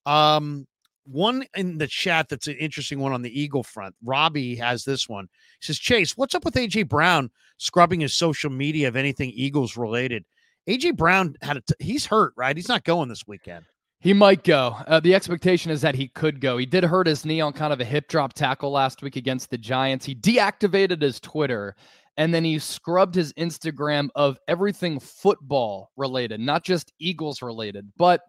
[0.07, 0.67] Um,
[1.05, 3.95] one in the chat that's an interesting one on the Eagle front.
[4.05, 5.29] Robbie has this one.
[5.61, 9.77] He says, Chase, what's up with AJ Brown scrubbing his social media of anything Eagles
[9.77, 10.25] related?
[10.69, 12.57] AJ Brown had a t- he's hurt, right?
[12.57, 13.65] He's not going this weekend.
[14.01, 14.77] He might go.
[14.87, 16.59] Uh, the expectation is that he could go.
[16.59, 19.51] He did hurt his knee on kind of a hip drop tackle last week against
[19.51, 20.05] the Giants.
[20.05, 21.75] He deactivated his Twitter
[22.17, 27.91] and then he scrubbed his Instagram of everything football related, not just Eagles related.
[27.97, 28.21] But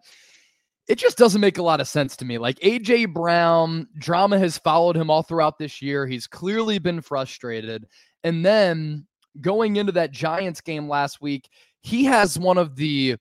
[0.88, 2.38] it just doesn't make a lot of sense to me.
[2.38, 6.06] Like AJ Brown, drama has followed him all throughout this year.
[6.06, 7.86] He's clearly been frustrated.
[8.22, 9.06] And then
[9.40, 11.48] going into that Giants game last week,
[11.82, 13.16] he has one of the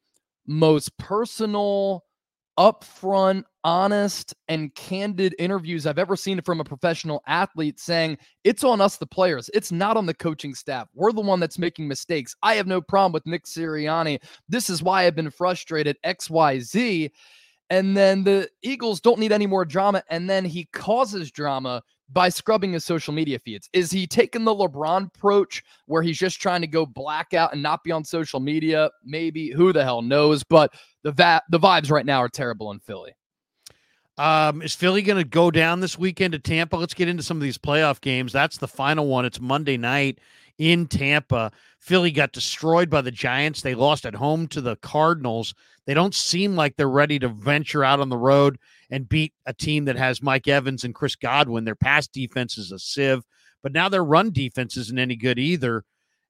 [0.48, 2.04] most personal,
[2.58, 8.80] upfront, honest, and candid interviews I've ever seen from a professional athlete saying, It's on
[8.80, 9.50] us, the players.
[9.56, 10.88] It's not on the coaching staff.
[10.94, 12.36] We're the one that's making mistakes.
[12.44, 14.22] I have no problem with Nick Sirianni.
[14.48, 17.10] This is why I've been frustrated, XYZ.
[17.70, 20.04] And then the Eagles don't need any more drama.
[20.10, 23.70] And then he causes drama by scrubbing his social media feeds.
[23.74, 27.84] Is he taking the LeBron approach where he's just trying to go blackout and not
[27.84, 28.92] be on social media?
[29.04, 29.50] Maybe.
[29.52, 30.44] Who the hell knows?
[30.44, 30.74] But
[31.04, 33.14] the va- the vibes right now are terrible in Philly.
[34.18, 36.78] Um, is Philly going to go down this weekend to Tampa?
[36.78, 38.32] Let's get into some of these playoff games.
[38.32, 39.26] That's the final one.
[39.26, 40.20] It's Monday night
[40.58, 41.52] in Tampa.
[41.80, 43.62] Philly got destroyed by the Giants.
[43.62, 45.54] They lost at home to the Cardinals.
[45.86, 48.58] They don't seem like they're ready to venture out on the road
[48.90, 51.66] and beat a team that has Mike Evans and Chris Godwin.
[51.66, 53.24] Their pass defense is a sieve,
[53.62, 55.84] but now their run defense isn't any good either.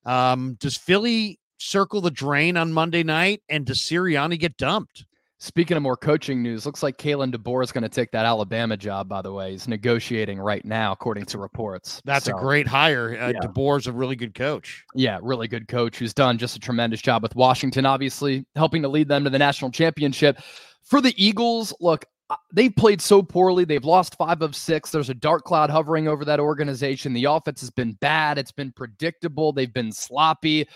[0.06, 5.06] Um, does Philly circle the drain on Monday night and does Sirianni get dumped?
[5.46, 8.76] Speaking of more coaching news, looks like Kalen DeBoer is going to take that Alabama
[8.76, 9.08] job.
[9.08, 12.02] By the way, he's negotiating right now, according to reports.
[12.04, 13.12] That's so, a great hire.
[13.12, 13.40] Uh, yeah.
[13.42, 14.84] DeBoer's a really good coach.
[14.96, 17.86] Yeah, really good coach who's done just a tremendous job with Washington.
[17.86, 20.42] Obviously, helping to lead them to the national championship.
[20.82, 23.66] For the Eagles, look, uh, they've played so poorly.
[23.66, 24.90] They've lost five of six.
[24.90, 27.14] There's a dark cloud hovering over that organization.
[27.14, 28.40] The offense has been bad.
[28.40, 29.54] It's been predictable.
[29.54, 30.68] They've been sloppy.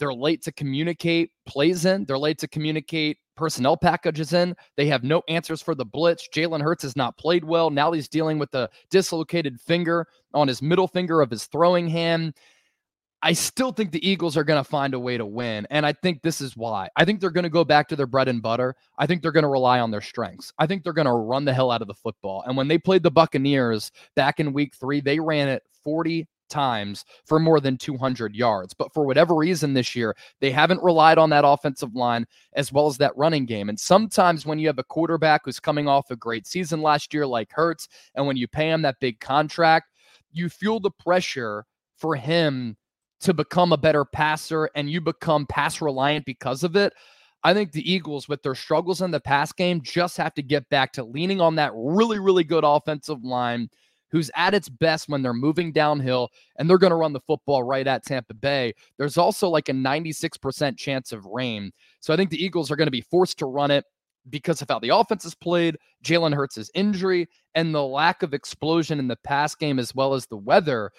[0.00, 2.06] They're late to communicate plays in.
[2.06, 4.56] They're late to communicate personnel packages in.
[4.76, 6.28] They have no answers for the blitz.
[6.28, 7.70] Jalen Hurts has not played well.
[7.70, 12.34] Now he's dealing with a dislocated finger on his middle finger of his throwing hand.
[13.22, 15.66] I still think the Eagles are going to find a way to win.
[15.70, 16.88] And I think this is why.
[16.96, 18.76] I think they're going to go back to their bread and butter.
[18.98, 20.52] I think they're going to rely on their strengths.
[20.58, 22.44] I think they're going to run the hell out of the football.
[22.46, 27.04] And when they played the Buccaneers back in week three, they ran it 40 times
[27.24, 28.74] for more than 200 yards.
[28.74, 32.86] But for whatever reason this year, they haven't relied on that offensive line as well
[32.86, 33.68] as that running game.
[33.68, 37.26] And sometimes when you have a quarterback who's coming off a great season last year,
[37.26, 39.90] like Hurts, and when you pay him that big contract,
[40.32, 41.64] you feel the pressure
[41.96, 42.76] for him
[43.20, 46.92] to become a better passer and you become pass reliant because of it.
[47.42, 50.68] I think the Eagles, with their struggles in the pass game, just have to get
[50.68, 53.68] back to leaning on that really, really good offensive line
[54.10, 57.62] who's at its best when they're moving downhill and they're going to run the football
[57.62, 58.72] right at Tampa Bay.
[58.98, 61.72] There's also like a 96% chance of rain.
[62.00, 63.84] So I think the Eagles are going to be forced to run it
[64.30, 68.98] because of how the offense is played, Jalen Hurts' injury, and the lack of explosion
[68.98, 70.90] in the pass game, as well as the weather.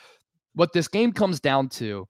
[0.54, 2.08] What this game comes down to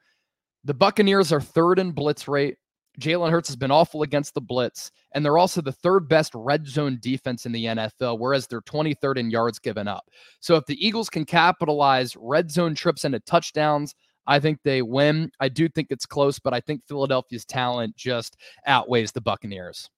[0.63, 2.57] the Buccaneers are third in blitz rate.
[2.99, 6.67] Jalen Hurts has been awful against the blitz, and they're also the third best red
[6.67, 10.09] zone defense in the NFL, whereas they're 23rd in yards given up.
[10.39, 13.93] So if the Eagles can capitalize red zone trips into touchdowns,
[14.25, 15.31] I think they win.
[15.39, 19.89] I do think it's close, but I think Philadelphia's talent just outweighs the Buccaneers.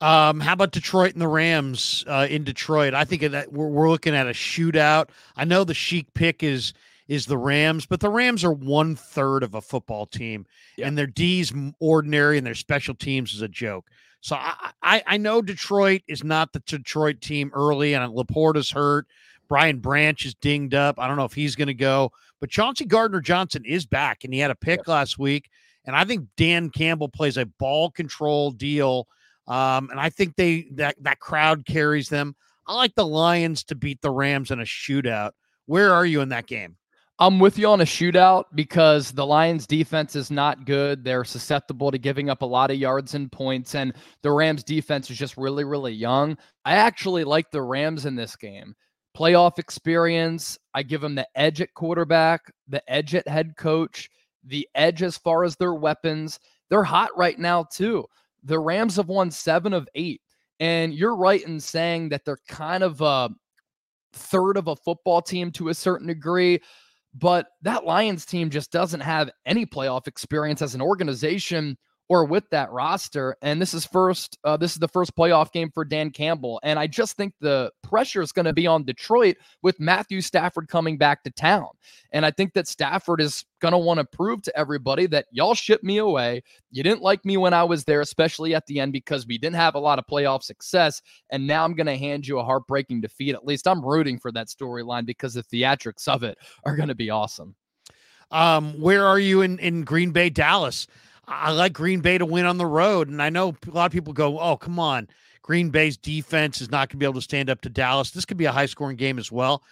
[0.00, 2.94] Um, how about Detroit and the Rams uh, in Detroit?
[2.94, 5.08] I think that we're, we're looking at a shootout.
[5.36, 6.72] I know the chic pick is
[7.08, 10.86] is the Rams, but the Rams are one third of a football team, yeah.
[10.86, 13.86] and their D's ordinary, and their special teams is a joke.
[14.20, 19.06] So I, I, I know Detroit is not the Detroit team early, and LaPorta's hurt.
[19.48, 20.98] Brian Branch is dinged up.
[20.98, 24.34] I don't know if he's going to go, but Chauncey Gardner Johnson is back, and
[24.34, 24.88] he had a pick yes.
[24.88, 25.48] last week.
[25.86, 29.08] And I think Dan Campbell plays a ball control deal,
[29.46, 32.36] um, and I think they that that crowd carries them.
[32.66, 35.30] I like the Lions to beat the Rams in a shootout.
[35.64, 36.76] Where are you in that game?
[37.20, 41.02] I'm with you on a shootout because the Lions defense is not good.
[41.02, 45.10] They're susceptible to giving up a lot of yards and points, and the Rams defense
[45.10, 46.38] is just really, really young.
[46.64, 48.76] I actually like the Rams in this game.
[49.16, 50.58] Playoff experience.
[50.74, 54.08] I give them the edge at quarterback, the edge at head coach,
[54.44, 56.38] the edge as far as their weapons.
[56.70, 58.06] They're hot right now, too.
[58.44, 60.20] The Rams have won seven of eight.
[60.60, 63.30] And you're right in saying that they're kind of a
[64.12, 66.60] third of a football team to a certain degree.
[67.18, 71.76] But that Lions team just doesn't have any playoff experience as an organization
[72.08, 73.36] or with that roster.
[73.42, 76.58] And this is first, uh, this is the first playoff game for Dan Campbell.
[76.62, 80.68] And I just think the pressure is going to be on Detroit with Matthew Stafford
[80.68, 81.68] coming back to town.
[82.12, 85.54] And I think that Stafford is going to want to prove to everybody that y'all
[85.54, 86.42] shipped me away.
[86.70, 89.56] You didn't like me when I was there, especially at the end, because we didn't
[89.56, 91.02] have a lot of playoff success.
[91.30, 93.34] And now I'm going to hand you a heartbreaking defeat.
[93.34, 96.94] At least I'm rooting for that storyline because the theatrics of it are going to
[96.94, 97.54] be awesome.
[98.30, 100.86] Um, where are you in, in Green Bay, Dallas?
[101.28, 103.08] I like Green Bay to win on the road.
[103.08, 105.08] And I know a lot of people go, oh, come on.
[105.42, 108.10] Green Bay's defense is not going to be able to stand up to Dallas.
[108.10, 109.62] This could be a high scoring game as well.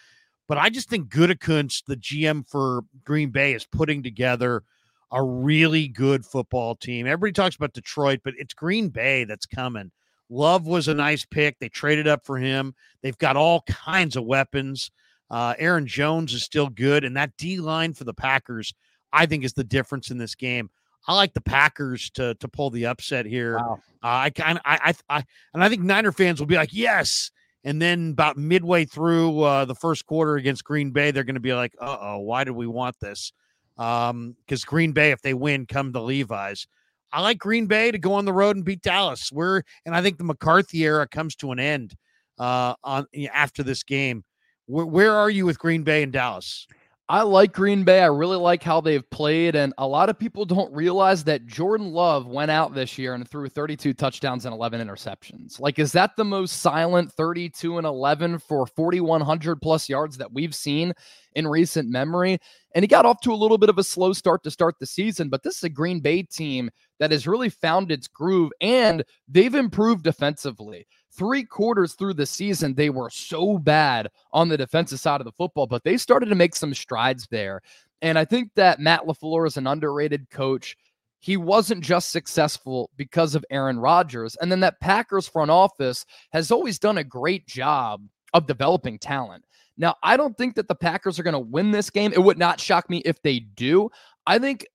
[0.49, 4.63] But I just think Gutekunst, the GM for Green Bay, is putting together
[5.11, 7.07] a really good football team.
[7.07, 9.91] Everybody talks about Detroit, but it's Green Bay that's coming.
[10.29, 11.59] Love was a nice pick.
[11.59, 12.75] They traded up for him.
[13.03, 14.91] They've got all kinds of weapons.
[15.31, 18.73] Uh, Aaron Jones is still good, and that D line for the Packers,
[19.13, 20.71] I think, is the difference in this game.
[21.07, 23.59] I like the Packers to to pull the upset here.
[23.59, 23.81] Wow.
[24.03, 26.73] Uh, I kind of I, I I and I think Niner fans will be like
[26.73, 27.31] yes,
[27.65, 31.41] and then about midway through uh, the first quarter against Green Bay, they're going to
[31.41, 33.33] be like, uh oh, why do we want this?
[33.79, 36.67] Um, because Green Bay, if they win, come to Levi's.
[37.13, 39.31] I like Green Bay to go on the road and beat Dallas.
[39.33, 41.95] We're and I think the McCarthy era comes to an end
[42.39, 44.25] uh on after this game.
[44.67, 46.67] Where, where are you with Green Bay and Dallas?
[47.09, 48.01] I like Green Bay.
[48.01, 49.55] I really like how they've played.
[49.55, 53.29] And a lot of people don't realize that Jordan Love went out this year and
[53.29, 55.61] threw 32 touchdowns and 11 interceptions.
[55.61, 60.55] Like, is that the most silent 32 and 11 for 4,100 plus yards that we've
[60.55, 60.93] seen
[61.37, 62.39] in recent memory?
[62.75, 64.87] And he got off to a little bit of a slow start to start the
[64.87, 69.05] season, but this is a Green Bay team that has really found its groove and
[69.29, 75.01] they've improved defensively three quarters through the season, they were so bad on the defensive
[75.01, 77.63] side of the football, but they started to make some strides there.
[78.03, 80.77] And I think that Matt LaFleur is an underrated coach.
[81.21, 84.37] He wasn't just successful because of Aaron Rodgers.
[84.37, 88.03] And then that Packers front office has always done a great job
[88.35, 89.45] of developing talent.
[89.79, 92.13] Now, I don't think that the Packers are going to win this game.
[92.13, 93.91] It would not shock me if they do.
[94.27, 94.67] I think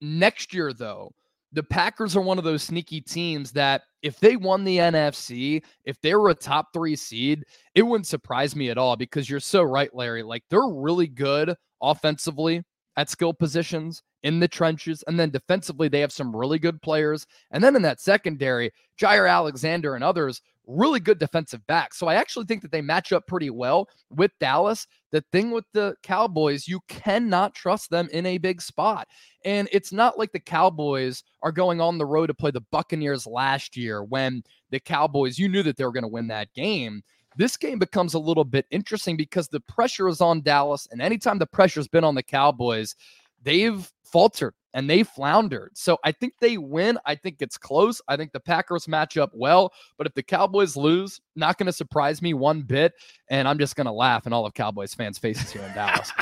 [0.00, 1.12] next year, though,
[1.52, 6.00] the Packers are one of those sneaky teams that if they won the NFC, if
[6.00, 7.44] they were a top three seed,
[7.74, 10.22] it wouldn't surprise me at all because you're so right, Larry.
[10.22, 12.62] Like they're really good offensively
[12.96, 15.04] at skill positions in the trenches.
[15.06, 17.26] And then defensively, they have some really good players.
[17.50, 21.98] And then in that secondary, Jaire Alexander and others really good defensive backs.
[21.98, 24.86] So I actually think that they match up pretty well with Dallas.
[25.10, 29.08] The thing with the Cowboys, you cannot trust them in a big spot.
[29.44, 33.26] And it's not like the Cowboys are going on the road to play the Buccaneers
[33.26, 37.02] last year when the Cowboys, you knew that they were going to win that game.
[37.36, 40.86] This game becomes a little bit interesting because the pressure is on Dallas.
[40.90, 42.94] And anytime the pressure's been on the Cowboys,
[43.42, 45.70] they've faltered and they floundered.
[45.74, 46.98] So I think they win.
[47.06, 48.00] I think it's close.
[48.08, 49.72] I think the Packers match up well.
[49.96, 52.92] But if the Cowboys lose, not going to surprise me one bit.
[53.30, 56.12] And I'm just going to laugh in all of Cowboys fans' faces here in Dallas.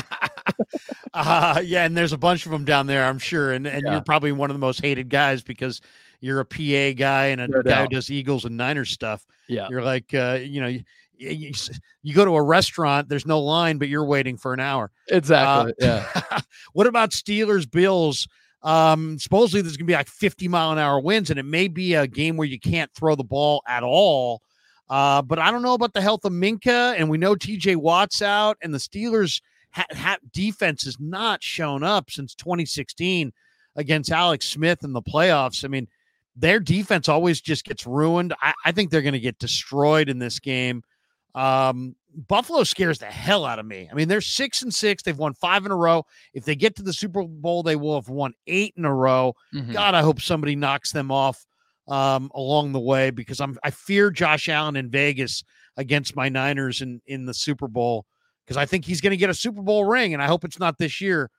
[1.15, 3.53] uh, yeah, and there's a bunch of them down there, I'm sure.
[3.53, 3.93] And and yeah.
[3.93, 5.81] you're probably one of the most hated guys because
[6.21, 9.27] you're a PA guy and a no guy who does Eagles and Niners stuff.
[9.49, 10.79] Yeah, you're like, uh, you know.
[11.19, 11.53] You,
[12.03, 14.91] you, go to a restaurant, there's no line, but you're waiting for an hour.
[15.09, 15.73] Exactly.
[15.83, 16.41] Uh, yeah.
[16.73, 18.29] what about Steelers Bills?
[18.63, 21.95] Um, supposedly there's gonna be like 50 mile an hour winds, and it may be
[21.95, 24.43] a game where you can't throw the ball at all.
[24.89, 28.23] Uh, but I don't know about the health of Minkah, and we know TJ Watt's
[28.23, 29.41] out, and the Steelers
[29.73, 33.33] ha- ha- defense has not shown up since 2016
[33.77, 35.65] against Alex Smith in the playoffs.
[35.65, 35.89] I mean,
[36.37, 38.35] their defense always just gets ruined.
[38.41, 40.83] I, I think they're going to get destroyed in this game.
[41.37, 41.95] Um,
[42.29, 43.89] Buffalo scares the hell out of me.
[43.91, 45.03] I mean, they're six and six.
[45.03, 46.07] They've won five in a row.
[46.33, 49.35] If they get to the Super Bowl, they will have won eight in a row.
[49.55, 49.73] Mm-hmm.
[49.73, 51.47] God, I hope somebody knocks them off
[51.89, 55.45] um, along the way because I'm I fear Josh Allen in Vegas
[55.77, 58.07] against my Niners in in the Super Bowl
[58.45, 60.59] because I think he's going to get a Super Bowl ring, and I hope it's
[60.59, 61.31] not this year.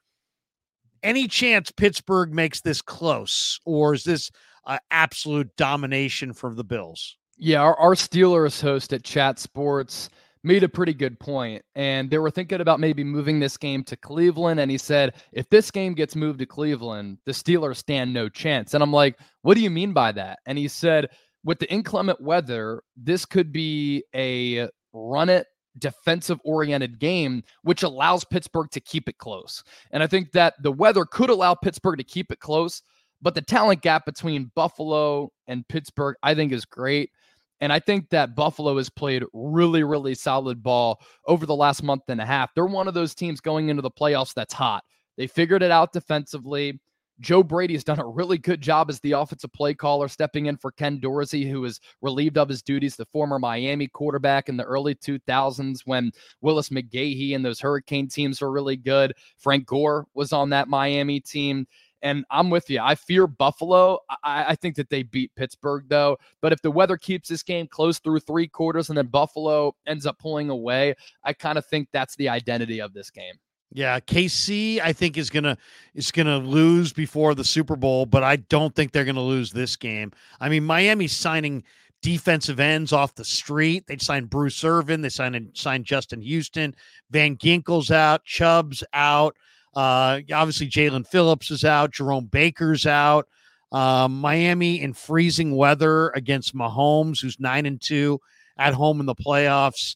[1.01, 4.29] Any chance Pittsburgh makes this close, or is this
[4.67, 7.17] uh, absolute domination for the Bills?
[7.37, 10.09] Yeah, our, our Steelers host at Chat Sports
[10.43, 13.97] made a pretty good point, and they were thinking about maybe moving this game to
[13.97, 14.59] Cleveland.
[14.59, 18.73] And he said, if this game gets moved to Cleveland, the Steelers stand no chance.
[18.73, 20.39] And I'm like, what do you mean by that?
[20.45, 21.09] And he said,
[21.43, 28.25] with the inclement weather, this could be a run it defensive oriented game, which allows
[28.25, 29.63] Pittsburgh to keep it close.
[29.91, 32.81] And I think that the weather could allow Pittsburgh to keep it close,
[33.21, 37.11] but the talent gap between Buffalo and Pittsburgh, I think, is great.
[37.59, 42.03] And I think that Buffalo has played really, really solid ball over the last month
[42.07, 42.53] and a half.
[42.53, 44.83] They're one of those teams going into the playoffs that's hot.
[45.17, 46.79] They figured it out defensively.
[47.19, 50.57] Joe Brady has done a really good job as the offensive play caller, stepping in
[50.57, 54.63] for Ken Dorsey, who was relieved of his duties, the former Miami quarterback in the
[54.63, 59.13] early 2000s when Willis McGahee and those Hurricane teams were really good.
[59.37, 61.65] Frank Gore was on that Miami team.
[62.01, 62.79] And I'm with you.
[62.79, 63.99] I fear Buffalo.
[64.23, 66.17] I, I, think that they beat Pittsburgh, though.
[66.41, 70.05] But if the weather keeps this game close through three quarters and then Buffalo ends
[70.05, 70.93] up pulling away,
[71.23, 73.33] I kind of think that's the identity of this game.
[73.71, 75.57] Yeah, KC I think is gonna
[75.93, 79.75] is gonna lose before the Super Bowl, but I don't think they're gonna lose this
[79.75, 80.13] game.
[80.39, 81.63] I mean, Miami's signing
[82.01, 83.85] defensive ends off the street.
[83.87, 85.01] They signed Bruce Irvin.
[85.01, 86.75] They signed signed Justin Houston.
[87.09, 88.23] Van Ginkel's out.
[88.23, 89.35] Chubb's out.
[89.77, 91.91] Uh, obviously, Jaelan Phillips is out.
[91.91, 93.27] Jerome Baker's out.
[93.71, 98.19] Um, Miami in freezing weather against Mahomes, who's nine and two
[98.57, 99.95] at home in the playoffs.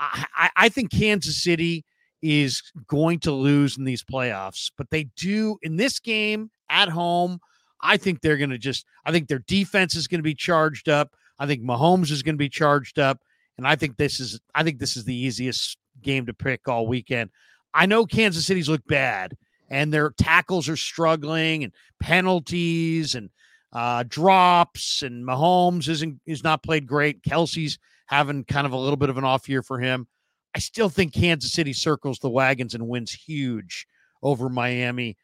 [0.00, 1.84] I, I, I think Kansas City
[2.20, 7.38] is going to lose in these playoffs, but they do in this game at home.
[7.80, 10.88] I think they're going to just, I think their defense is going to be charged
[10.88, 11.12] up.
[11.38, 13.20] I think Mahomes is going to be charged up.
[13.56, 16.88] And I think this is, I think this is the easiest game to pick all
[16.88, 17.30] weekend.
[17.74, 19.36] I know Kansas City's look bad
[19.70, 23.30] and their tackles are struggling and penalties and
[23.72, 27.22] uh, drops and Mahomes isn't, is not played great.
[27.22, 30.06] Kelce's having kind of a little bit of an off year for him.
[30.54, 33.86] I still think Kansas City circles the wagons and wins huge
[34.22, 35.16] over Miami.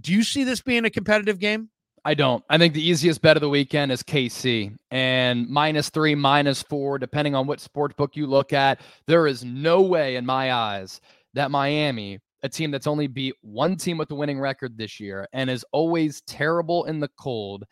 [0.00, 1.70] Do you see this being a competitive game?
[2.04, 2.44] I don't.
[2.48, 7.00] I think the easiest bet of the weekend is KC and minus three, minus four,
[7.00, 8.80] depending on what sports book you look at.
[9.06, 11.00] There is no way in my eyes
[11.36, 15.28] that Miami, a team that's only beat one team with a winning record this year
[15.32, 17.64] and is always terrible in the cold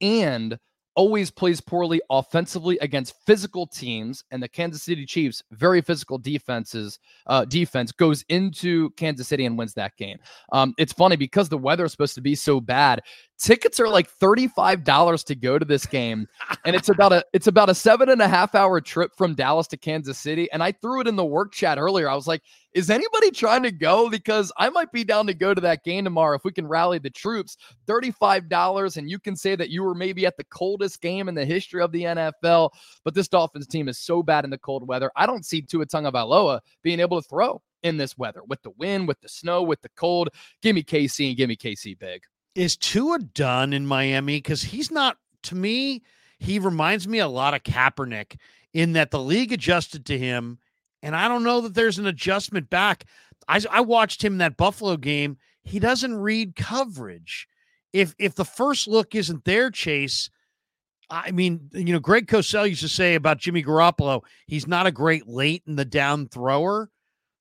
[0.00, 0.58] and
[0.94, 6.98] always plays poorly offensively against physical teams and the Kansas City Chiefs very physical defenses
[7.28, 10.18] uh, defense goes into Kansas City and wins that game.
[10.52, 13.00] Um, it's funny because the weather is supposed to be so bad
[13.42, 16.28] tickets are like $35 to go to this game
[16.64, 19.66] and it's about a it's about a seven and a half hour trip from dallas
[19.66, 22.08] to kansas city and i threw it in the work chat earlier.
[22.08, 24.08] I was like is anybody trying to go?
[24.08, 26.98] Because i might be down to go to that game tomorrow if we can rally
[26.98, 27.56] the troops.
[27.86, 31.44] $35 and you can say that you were maybe at the coldest game in the
[31.44, 32.70] history of the nfl
[33.04, 35.84] but this dolphins team is so bad in the cold weather i don't see tua
[35.84, 39.82] tagovailoa being able to throw in this weather with the wind with the snow with
[39.82, 40.28] the cold.
[40.62, 42.22] Give me kc and give me kc big
[42.54, 44.38] is Tua done in Miami?
[44.38, 46.02] Because he's not, to me,
[46.38, 48.36] he reminds me a lot of Kaepernick
[48.72, 50.58] in that the league adjusted to him.
[51.02, 53.04] And I don't know that there's an adjustment back.
[53.48, 55.36] I, I watched him that Buffalo game.
[55.64, 57.48] He doesn't read coverage.
[57.92, 60.30] If if the first look isn't there, Chase,
[61.10, 64.92] I mean, you know, Greg Cosell used to say about Jimmy Garoppolo, he's not a
[64.92, 66.88] great late in the down thrower.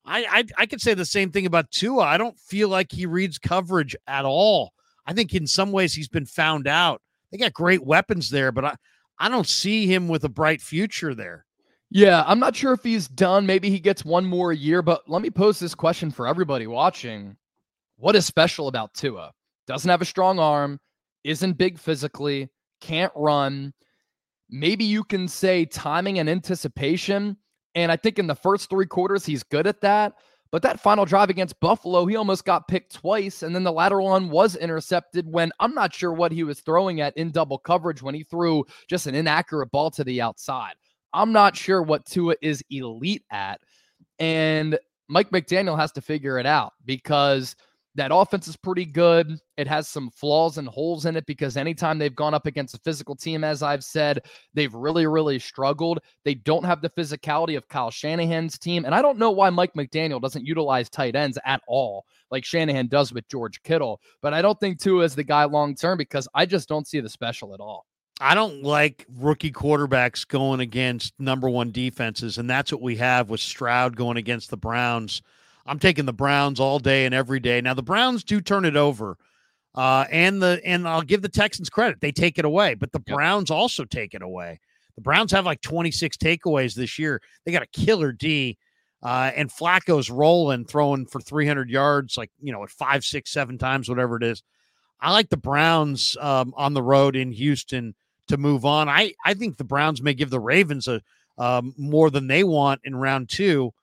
[0.03, 2.03] I, I I could say the same thing about Tua.
[2.03, 4.73] I don't feel like he reads coverage at all.
[5.05, 7.01] I think in some ways he's been found out.
[7.31, 8.75] They got great weapons there, but I,
[9.19, 11.45] I don't see him with a bright future there.
[11.89, 13.45] Yeah, I'm not sure if he's done.
[13.45, 17.35] Maybe he gets one more year, but let me pose this question for everybody watching.
[17.97, 19.31] What is special about Tua?
[19.67, 20.79] Doesn't have a strong arm,
[21.23, 22.49] isn't big physically,
[22.79, 23.73] can't run.
[24.49, 27.37] Maybe you can say timing and anticipation.
[27.75, 30.13] And I think in the first three quarters, he's good at that.
[30.51, 33.43] But that final drive against Buffalo, he almost got picked twice.
[33.43, 36.99] And then the lateral one was intercepted when I'm not sure what he was throwing
[37.01, 40.73] at in double coverage when he threw just an inaccurate ball to the outside.
[41.13, 43.61] I'm not sure what Tua is elite at.
[44.19, 44.77] And
[45.07, 47.55] Mike McDaniel has to figure it out because–
[47.95, 49.37] that offense is pretty good.
[49.57, 52.79] It has some flaws and holes in it because anytime they've gone up against a
[52.79, 54.21] physical team, as I've said,
[54.53, 55.99] they've really, really struggled.
[56.23, 58.85] They don't have the physicality of Kyle Shanahan's team.
[58.85, 62.87] And I don't know why Mike McDaniel doesn't utilize tight ends at all, like Shanahan
[62.87, 63.99] does with George Kittle.
[64.21, 67.01] But I don't think Tua is the guy long term because I just don't see
[67.01, 67.85] the special at all.
[68.21, 72.37] I don't like rookie quarterbacks going against number one defenses.
[72.37, 75.23] And that's what we have with Stroud going against the Browns
[75.65, 77.61] I'm taking the Browns all day and every day.
[77.61, 79.17] Now the Browns do turn it over.
[79.73, 82.01] Uh, and the and I'll give the Texans credit.
[82.01, 83.15] They take it away, but the yep.
[83.15, 84.59] Browns also take it away.
[84.95, 87.21] The Browns have like 26 takeaways this year.
[87.45, 88.57] They got a killer D.
[89.03, 93.57] Uh, and Flacco's rolling, throwing for 300 yards, like, you know, at five, six, seven
[93.57, 94.43] times, whatever it is.
[94.99, 97.95] I like the Browns um, on the road in Houston
[98.27, 98.87] to move on.
[98.87, 101.01] I, I think the Browns may give the Ravens a
[101.39, 103.73] um, more than they want in round two.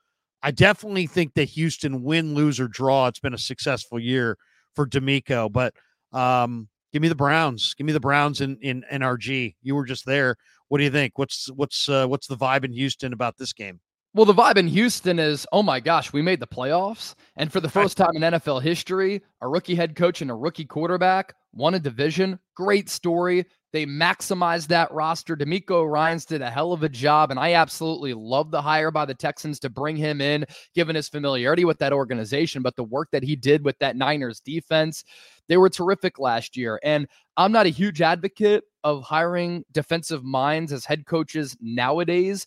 [0.43, 3.07] I definitely think that Houston win, lose, or draw.
[3.07, 4.37] It's been a successful year
[4.75, 5.75] for DeMeco, but
[6.13, 7.75] um, give me the Browns.
[7.75, 9.55] Give me the Browns in in NRG.
[9.63, 10.37] You were just there.
[10.69, 11.19] What do you think?
[11.19, 13.81] What's what's uh, what's the vibe in Houston about this game?
[14.15, 17.15] Well, the vibe in Houston is, oh my gosh, we made the playoffs.
[17.37, 20.65] And for the first time in NFL history, a rookie head coach and a rookie
[20.65, 22.39] quarterback won a division.
[22.57, 23.45] Great story.
[23.73, 25.37] They maximized that roster.
[25.37, 27.31] DeMeco Ryans did a hell of a job.
[27.31, 31.09] And I absolutely love the hire by the Texans to bring him in, given his
[31.09, 35.05] familiarity with that organization, but the work that he did with that Niners defense.
[35.49, 36.81] They were terrific last year.
[36.83, 37.07] And
[37.37, 42.47] I'm not a huge advocate of hiring defensive minds as head coaches nowadays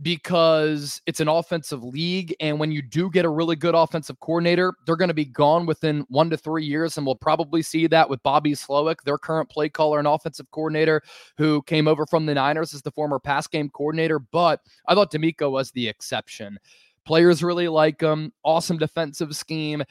[0.00, 2.34] because it's an offensive league.
[2.40, 5.66] And when you do get a really good offensive coordinator, they're going to be gone
[5.66, 6.96] within one to three years.
[6.96, 11.02] And we'll probably see that with Bobby Slowik, their current play caller and offensive coordinator,
[11.36, 14.18] who came over from the Niners as the former pass game coordinator.
[14.18, 16.58] But I thought DeMeco was the exception.
[17.04, 18.32] Players really like him.
[18.44, 19.82] Awesome defensive scheme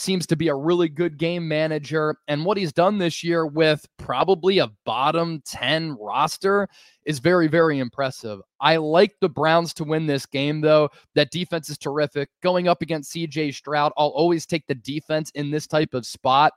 [0.00, 2.16] seems to be a really good game manager.
[2.26, 6.68] And what he's done this year with probably a bottom 10 roster
[7.04, 8.40] is very, very impressive.
[8.60, 10.88] I like the Browns to win this game, though.
[11.14, 12.30] That defense is terrific.
[12.42, 16.52] Going up against CJ Stroud, I'll always take the defense in this type of spot.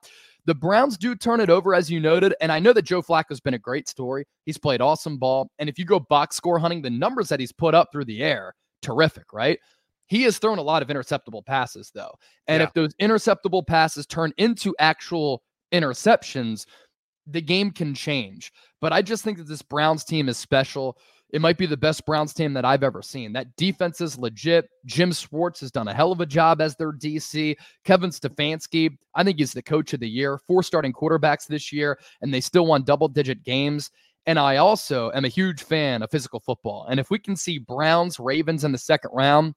[0.46, 2.36] The Browns do turn it over, as you noted.
[2.42, 4.26] And I know that Joe Flacco's been a great story.
[4.46, 5.50] He's played awesome ball.
[5.60, 8.24] And if you go box score hunting, the numbers that he's put up through the
[8.24, 9.60] air, terrific, right?
[10.14, 12.14] He has thrown a lot of interceptable passes, though.
[12.48, 12.68] And yeah.
[12.68, 15.42] if those interceptable passes turn into actual
[15.72, 16.68] interceptions,
[17.26, 18.54] the game can change.
[18.80, 21.00] But I just think that this Browns team is special.
[21.32, 23.34] It might be the best Browns team that I've ever seen.
[23.34, 24.70] That defense is legit.
[24.86, 27.56] Jim Schwartz has done a hell of a job as their DC.
[27.84, 30.38] Kevin Stefanski, I think he's the coach of the year.
[30.46, 33.90] Four starting quarterbacks this year, and they still won double digit games.
[34.28, 36.86] And I also am a huge fan of physical football.
[36.88, 39.56] And if we can see Browns, Ravens in the second round,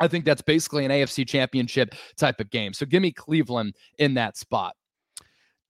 [0.00, 2.72] I think that's basically an AFC championship type of game.
[2.72, 4.74] So give me Cleveland in that spot.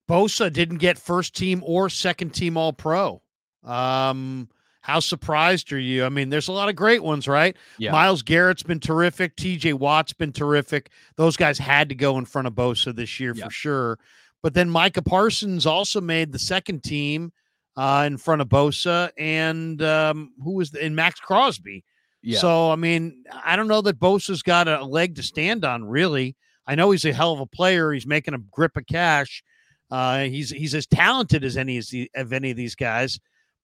[0.08, 3.22] Bosa didn't get first team or second team all pro.
[3.64, 4.48] Um,
[4.82, 6.04] how surprised are you?
[6.04, 7.56] I mean, there's a lot of great ones, right?
[7.78, 7.92] Yeah.
[7.92, 9.36] Myles Garrett's been terrific.
[9.36, 10.90] TJ Watt's been terrific.
[11.16, 13.44] Those guys had to go in front of Bosa this year yeah.
[13.44, 13.98] for sure.
[14.42, 17.32] But then Micah Parsons also made the second team
[17.76, 21.84] uh, in front of Bosa, and um, who was the, and Maxx Crosby.
[22.22, 22.38] Yeah.
[22.38, 25.84] So I mean, I don't know that Bosa's got a leg to stand on.
[25.84, 27.92] Really, I know he's a hell of a player.
[27.92, 29.42] He's making a grip of cash.
[29.90, 31.80] Uh, he's he's as talented as any
[32.14, 33.18] of any of these guys,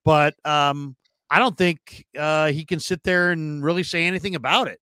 [0.05, 0.97] but um,
[1.31, 4.81] I don't think uh, he can sit there and really say anything about it.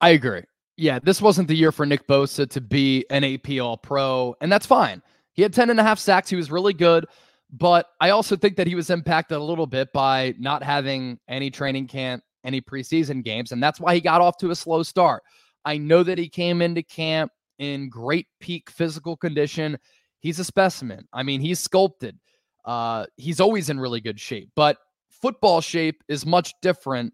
[0.00, 0.42] I agree.
[0.76, 4.52] Yeah, this wasn't the year for Nick Bosa to be an AP All Pro, and
[4.52, 5.02] that's fine.
[5.32, 6.30] He had 10 and a half sacks.
[6.30, 7.06] He was really good.
[7.50, 11.50] But I also think that he was impacted a little bit by not having any
[11.50, 15.22] training camp, any preseason games, and that's why he got off to a slow start.
[15.64, 19.78] I know that he came into camp in great peak physical condition.
[20.20, 21.06] He's a specimen.
[21.12, 22.18] I mean, he's sculpted.
[22.64, 24.78] Uh, he's always in really good shape, but
[25.10, 27.12] football shape is much different.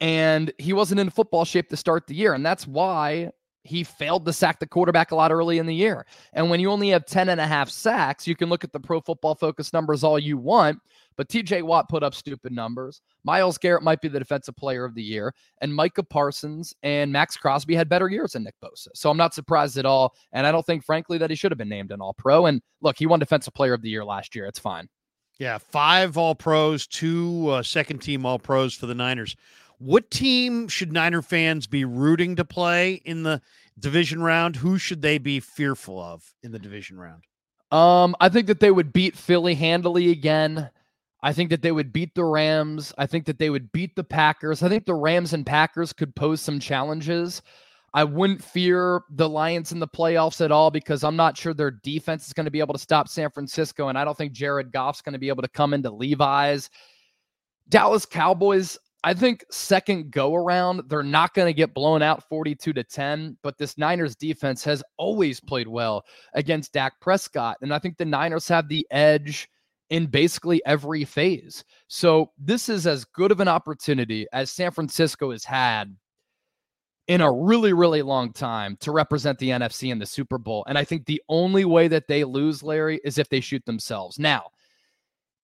[0.00, 2.34] And he wasn't in football shape to start the year.
[2.34, 3.30] And that's why
[3.64, 6.04] he failed to sack the quarterback a lot early in the year.
[6.32, 8.80] And when you only have 10 and a half sacks, you can look at the
[8.80, 10.80] pro football focus numbers all you want,
[11.16, 13.00] but TJ Watt put up stupid numbers.
[13.24, 17.36] Myles Garrett might be the defensive player of the year, and Micah Parsons and Maxx
[17.36, 18.88] Crosby had better years than Nick Bosa.
[18.94, 20.14] So I'm not surprised at all.
[20.32, 22.46] And I don't think, frankly, that he should have been named an all pro.
[22.46, 24.46] And look, he won defensive player of the year last year.
[24.46, 24.88] It's fine.
[25.38, 29.34] Yeah, five all pros, two uh, second team all pros for the Niners.
[29.82, 33.42] What team should Niner fans be rooting to play in the
[33.80, 34.54] division round?
[34.54, 37.24] Who should they be fearful of in the division round?
[37.72, 40.70] Um, I think that they would beat Philly handily again.
[41.24, 42.92] I think that they would beat the Rams.
[42.96, 44.62] I think that they would beat the Packers.
[44.62, 47.42] I think the Rams and Packers could pose some challenges.
[47.92, 51.72] I wouldn't fear the Lions in the playoffs at all because I'm not sure their
[51.72, 53.88] defense is going to be able to stop San Francisco.
[53.88, 56.70] And I don't think Jared Goff's going to be able to come into Levi's.
[57.68, 62.72] Dallas Cowboys, I think second go around, they're not going to get blown out 42
[62.72, 67.56] to 10, but this Niners defense has always played well against Dak Prescott.
[67.62, 69.48] And I think the Niners have the edge
[69.90, 71.64] in basically every phase.
[71.88, 75.94] So this is as good of an opportunity as San Francisco has had
[77.08, 80.64] in a really, really long time to represent the NFC in the Super Bowl.
[80.68, 84.18] And I think the only way that they lose, Larry, is if they shoot themselves.
[84.18, 84.44] Now,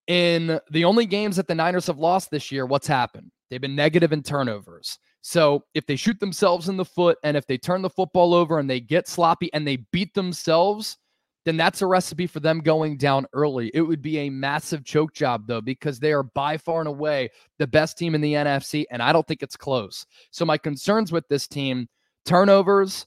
[0.06, 3.32] in the only games that the Niners have lost this year, what's happened?
[3.51, 4.99] They've been negative in turnovers.
[5.22, 8.59] So if they shoot themselves in the foot and if they turn the football over
[8.59, 10.99] and they get sloppy and they beat themselves,
[11.44, 13.70] then that's a recipe for them going down early.
[13.72, 17.30] It would be a massive choke job, though, because they are by far and away
[17.59, 20.05] the best team in the NFC, and I don't think it's close.
[20.30, 21.88] So, my concerns with this team
[22.26, 23.07] turnovers,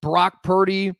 [0.00, 0.94] Brock Purdy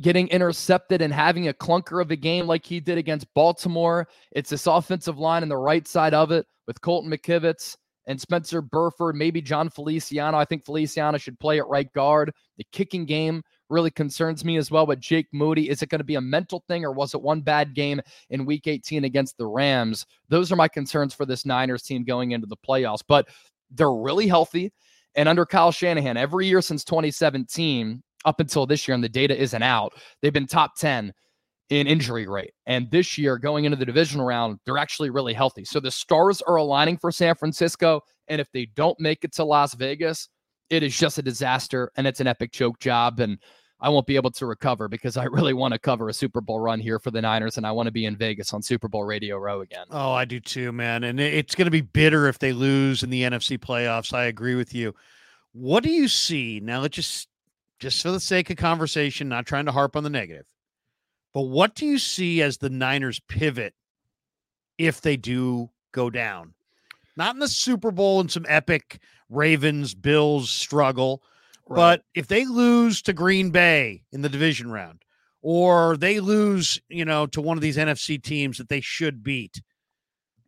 [0.00, 4.08] getting intercepted and having a clunker of a game like he did against Baltimore.
[4.32, 7.76] It's this offensive line on the right side of it with Colton McKivitz
[8.06, 10.36] and Spencer Burford, maybe Jon Feliciano.
[10.36, 12.32] I think Feliciano should play at right guard.
[12.58, 15.70] The kicking game really concerns me as well with Jake Moody.
[15.70, 18.44] Is it going to be a mental thing or was it one bad game in
[18.44, 20.06] week 18 against the Rams?
[20.28, 23.28] Those are my concerns for this Niners team going into the playoffs, but
[23.70, 24.72] they're really healthy.
[25.14, 29.40] And under Kyle Shanahan, every year since 2017, up until this year, and the data
[29.40, 31.12] isn't out, they've been top 10
[31.70, 32.52] in injury rate.
[32.66, 35.64] And this year, going into the divisional round, they're actually really healthy.
[35.64, 38.02] So the stars are aligning for San Francisco.
[38.28, 40.28] And if they don't make it to Las Vegas,
[40.70, 43.20] it is just a disaster and it's an epic choke job.
[43.20, 43.38] And
[43.80, 46.60] I won't be able to recover because I really want to cover a Super Bowl
[46.60, 49.04] run here for the Niners and I want to be in Vegas on Super Bowl
[49.04, 49.86] Radio Row again.
[49.90, 51.04] Oh, I do too, man.
[51.04, 54.12] And it's going to be bitter if they lose in the NFC playoffs.
[54.12, 54.94] I agree with you.
[55.52, 56.60] What do you see?
[56.62, 57.28] Now, let's just
[57.78, 60.46] just for the sake of conversation, not trying to harp on the negative.
[61.32, 63.74] But what do you see as the Niners pivot
[64.78, 66.54] if they do go down?
[67.16, 71.22] Not in the Super Bowl and some epic Ravens Bills struggle,
[71.66, 71.76] right.
[71.76, 75.02] but if they lose to Green Bay in the division round
[75.42, 79.60] or they lose, you know, to one of these NFC teams that they should beat,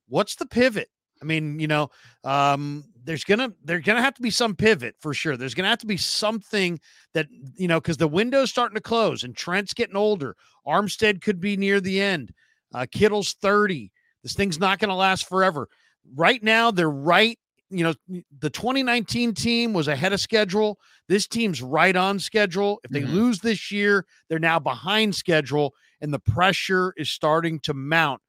[0.08, 0.88] what's the pivot?
[1.20, 1.90] I mean, you know,
[2.24, 5.36] um, there's gonna there's gonna have to be some pivot for sure.
[5.36, 6.78] There's gonna have to be something
[7.14, 10.36] that you know because the window's starting to close and Trent's getting older.
[10.66, 12.32] Armstead could be near the end.
[12.74, 13.92] Uh, Kittle's 30.
[14.22, 15.68] This thing's not going to last forever.
[16.14, 17.38] Right now, they're right.
[17.70, 17.94] You know,
[18.40, 20.78] the 2019 team was ahead of schedule.
[21.08, 22.80] This team's right on schedule.
[22.84, 23.14] If they mm-hmm.
[23.14, 28.20] lose this year, they're now behind schedule, and the pressure is starting to mount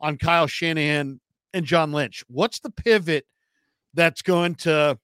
[0.00, 1.20] on Kyle Shanahan
[1.54, 2.22] and John Lynch.
[2.28, 3.24] What's the pivot
[3.96, 4.96] that's going to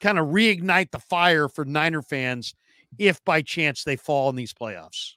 [0.00, 2.54] kind of reignite the fire for Niner fans
[2.98, 5.12] if by chance they fall in these playoffs?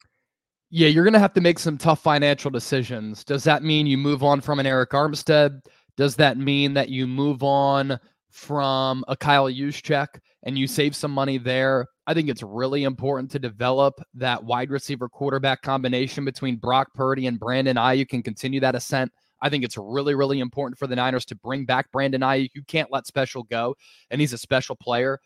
[0.70, 3.24] Yeah, you're going to have to make some tough financial decisions.
[3.24, 5.62] Does that mean you move on from an Arik Armstead?
[5.98, 8.00] Does that mean that you move on
[8.32, 10.08] from a Kyle Juszczyk
[10.44, 11.88] and you save some money there?
[12.08, 17.28] I think it's really important to develop that wide receiver quarterback combination between Brock Purdy
[17.28, 19.12] and Brandon Aiyuk can continue that ascent.
[19.44, 22.52] I think it's really, really important for the Niners to bring back Brandon Aiyuk.
[22.56, 23.76] You can't let special go,
[24.10, 25.20] and he's a special player.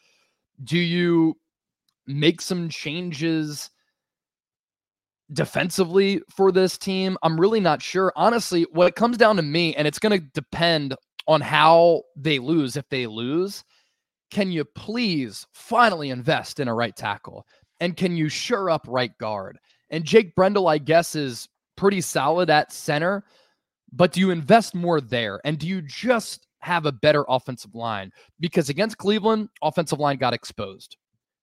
[0.63, 1.38] Do you
[2.07, 3.70] make some changes
[5.32, 7.15] defensively for this team?
[7.22, 8.11] I'm really not sure.
[8.15, 10.95] Honestly, what it comes down to me, and it's going to depend
[11.28, 12.76] on how they lose.
[12.76, 13.63] If they lose,
[14.32, 17.45] can you please finally invest in a right tackle?
[17.80, 19.59] And can you sure up right guard?
[19.91, 23.24] And Jake Brendel, I guess, is pretty solid at center.
[23.91, 25.39] But do you invest more there?
[25.45, 28.11] And do you just have a better offensive line?
[28.39, 30.97] Because against Cleveland, offensive line got exposed.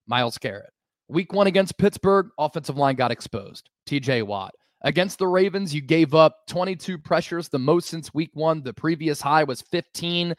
[0.07, 0.71] Myles Garrett.
[1.09, 3.69] Week one against Pittsburgh, offensive line got exposed.
[3.87, 4.55] TJ Watt.
[4.83, 8.63] Against the Ravens, you gave up 22 pressures, the most since week one.
[8.63, 10.35] The previous high was 15,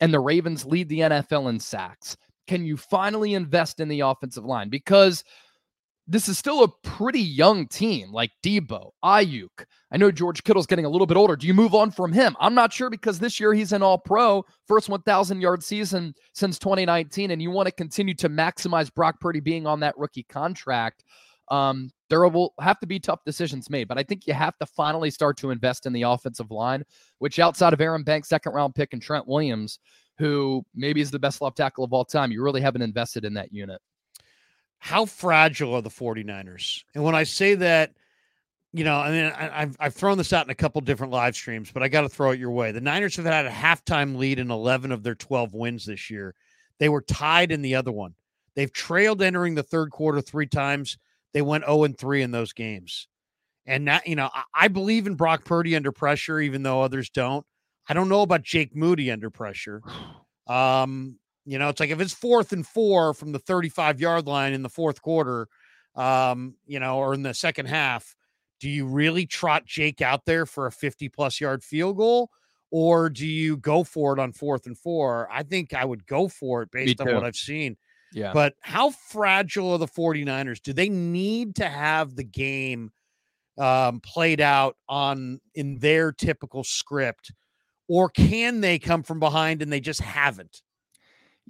[0.00, 2.16] and the Ravens lead the NFL in sacks.
[2.46, 4.68] Can you finally invest in the offensive line?
[4.68, 5.24] Because
[6.10, 9.66] this is still a pretty young team like Debo, Aiyuk.
[9.92, 11.36] I know George Kittle's getting a little bit older.
[11.36, 12.34] Do you move on from him?
[12.40, 16.58] I'm not sure because this year he's an all pro, first 1,000 yard season since
[16.58, 21.04] 2019, and you want to continue to maximize Brock Purdy being on that rookie contract.
[21.50, 24.66] Um, there will have to be tough decisions made, but I think you have to
[24.66, 26.84] finally start to invest in the offensive line,
[27.18, 29.78] which outside of Aaron Banks, second round pick, and Trent Williams,
[30.16, 33.34] who maybe is the best left tackle of all time, you really haven't invested in
[33.34, 33.80] that unit
[34.78, 36.84] how fragile are the 49ers?
[36.94, 37.92] And when I say that,
[38.72, 41.34] you know, I mean, I, have I've thrown this out in a couple different live
[41.34, 42.70] streams, but I got to throw it your way.
[42.70, 46.34] The Niners have had a halftime lead in 11 of their 12 wins this year.
[46.78, 48.14] They were tied in the other one.
[48.54, 50.98] They've trailed entering the third quarter three times.
[51.32, 53.08] They went 0 and 3 in those games.
[53.66, 57.10] And that, you know, I, I believe in Brock Purdy under pressure, even though others
[57.10, 57.46] don't.
[57.88, 59.82] I don't know about Jake Moody under pressure.
[60.48, 61.18] Um,
[61.48, 64.62] you know, it's like if it's fourth and four from the 35 yard line in
[64.62, 65.48] the fourth quarter,
[65.96, 68.14] um, you know, or in the second half,
[68.60, 72.28] do you really trot Jake out there for a 50 plus yard field goal?
[72.70, 75.26] Or do you go for it on fourth and four?
[75.32, 77.78] I think I would go for it based on what I've seen.
[78.12, 78.34] Yeah.
[78.34, 80.60] But how fragile are the 49ers?
[80.60, 82.92] Do they need to have the game
[83.56, 87.32] um, played out on in their typical script?
[87.88, 90.60] Or can they come from behind and they just haven't?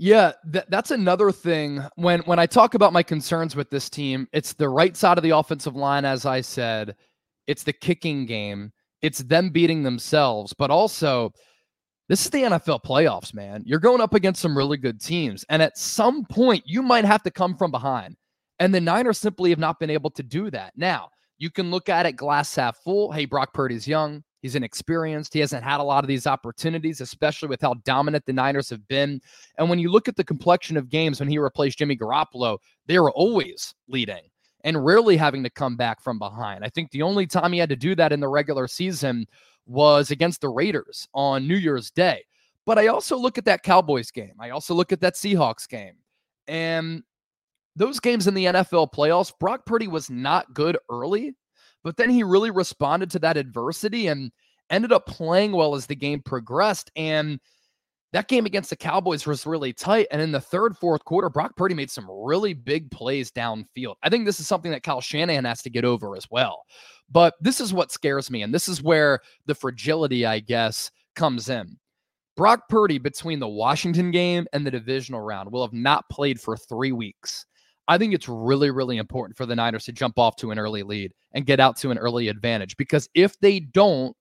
[0.00, 1.82] Yeah, th- that's another thing.
[1.96, 5.24] When when I talk about my concerns with this team, it's the right side of
[5.24, 6.94] the offensive line, as I said.
[7.48, 8.72] It's the kicking game.
[9.02, 11.32] It's them beating themselves, but also
[12.08, 13.64] this is the NFL playoffs, man.
[13.66, 17.24] You're going up against some really good teams, and at some point, you might have
[17.24, 18.16] to come from behind.
[18.60, 20.74] And the Niners simply have not been able to do that.
[20.76, 23.10] Now, you can look at it glass half full.
[23.10, 24.22] Hey, Brock Purdy's young.
[24.42, 25.34] He's inexperienced.
[25.34, 28.86] He hasn't had a lot of these opportunities, especially with how dominant the Niners have
[28.88, 29.20] been.
[29.58, 32.98] And when you look at the complexion of games when he replaced Jimmy Garoppolo, they
[32.98, 34.22] were always leading
[34.64, 36.64] and rarely having to come back from behind.
[36.64, 39.26] I think the only time he had to do that in the regular season
[39.66, 42.24] was against the Raiders on New Year's Day.
[42.64, 44.34] But I also look at that Cowboys game.
[44.38, 45.94] I also look at that Seahawks game.
[46.46, 47.02] And
[47.76, 51.34] those games in the NFL playoffs, Brock Purdy was not good early,
[51.88, 54.30] but then he really responded to that adversity and
[54.68, 56.90] ended up playing well as the game progressed.
[56.96, 57.40] And
[58.12, 60.06] that game against the Cowboys was really tight.
[60.10, 63.94] And in the third, fourth quarter, Brock Purdy made some really big plays downfield.
[64.02, 66.62] I think this is something that Kyle Shanahan has to get over as well.
[67.10, 68.42] But this is what scares me.
[68.42, 71.78] And this is where the fragility, I guess, comes in.
[72.36, 76.54] Brock Purdy, between the Washington game and the divisional round, will have not played for
[76.54, 77.46] three weeks.
[77.88, 80.82] I think it's really, really important for the Niners to jump off to an early
[80.82, 84.14] lead and get out to an early advantage because if they don't,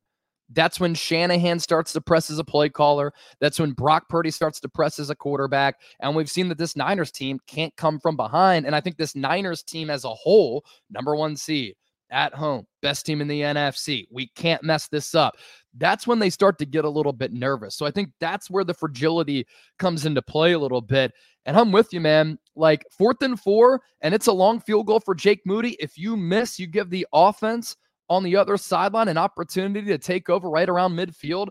[0.51, 3.11] that's when Shanahan starts to press as a play caller.
[3.41, 5.82] That's when Brock Purdy starts to press as a quarterback.
[5.99, 8.65] And we've seen that this Niners team can't come from behind.
[8.65, 11.76] And I think this Niners team as a whole, number one seed
[12.10, 14.05] at home, best team in the NFC.
[14.12, 15.36] We can't mess this up.
[15.78, 17.76] That's when they start to get a little bit nervous.
[17.76, 19.45] So I think that's where the fragility
[19.80, 21.14] comes into play a little bit.
[21.45, 22.38] And I'm with you, man.
[22.55, 25.78] Like fourth and four, and it's a long field goal for Jake Moody.
[25.80, 27.76] If you miss, you give the offense
[28.10, 31.49] on the other sideline an opportunity to take over right around midfield.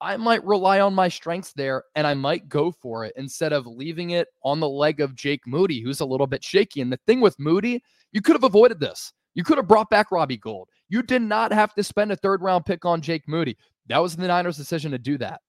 [0.00, 3.68] I might rely on my strengths there and I might go for it instead of
[3.68, 6.80] leaving it on the leg of Jake Moody, who's a little bit shaky.
[6.80, 9.12] And the thing with Moody, you could have avoided this.
[9.34, 10.68] You could have brought back Robbie Gould.
[10.88, 13.56] You did not have to spend a third round pick on Jake Moody.
[13.88, 15.40] That was the Niners' decision to do that.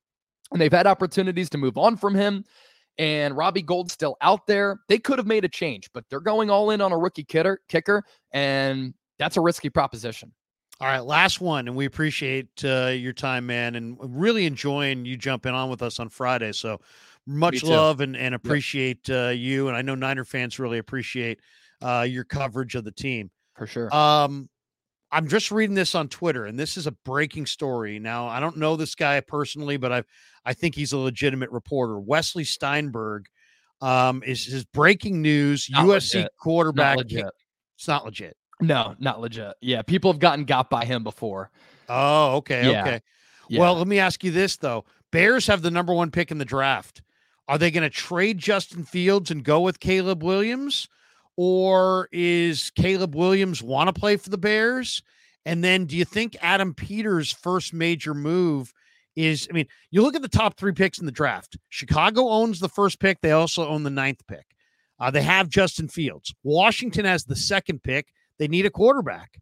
[0.51, 2.45] And they've had opportunities to move on from him
[2.97, 4.79] and Robbie Gould's still out there.
[4.87, 7.59] They could have made a change, but they're going all in on a rookie kicker,
[7.67, 10.31] kicker, and that's a risky proposition.
[10.79, 15.17] All right, last one, and we appreciate uh, your time, man, and really enjoying you
[15.17, 16.51] jumping on with us on Friday.
[16.51, 16.81] So
[17.25, 19.27] much love and, and appreciate yep.
[19.27, 21.39] uh, you, and I know Niner fans really appreciate
[21.81, 23.93] uh, your coverage of the team for sure.
[23.93, 24.49] Um,
[25.11, 27.99] I'm just reading this on Twitter, and this is a breaking story.
[27.99, 30.03] Now, I don't know this guy personally, but I
[30.43, 31.99] I think he's a legitimate reporter.
[31.99, 33.27] Wesley Steinberg
[33.79, 35.69] um, is his breaking news.
[35.69, 36.31] Not USC legit.
[36.39, 36.97] quarterback.
[36.97, 37.33] Not
[37.75, 38.35] it's not legit.
[38.59, 39.53] No, not legit.
[39.61, 41.51] Yeah, people have gotten got by him before.
[41.89, 42.81] Oh, okay, yeah.
[42.81, 43.01] okay.
[43.49, 43.59] Yeah.
[43.59, 46.45] Well, let me ask you this though: Bears have the number one pick in the
[46.45, 47.03] draft.
[47.47, 50.87] Are they going to trade Justin Fields and go with Caleb Williams?
[51.35, 55.01] Or is Caleb Williams want to play for the Bears?
[55.45, 58.73] And then do you think Adam Peters' first major move
[59.15, 59.47] is?
[59.49, 61.57] I mean, you look at the top three picks in the draft.
[61.69, 64.45] Chicago owns the first pick, they also own the ninth pick.
[64.99, 66.33] Uh, they have Justin Fields.
[66.43, 68.13] Washington has the second pick.
[68.39, 69.39] They need a quarterback.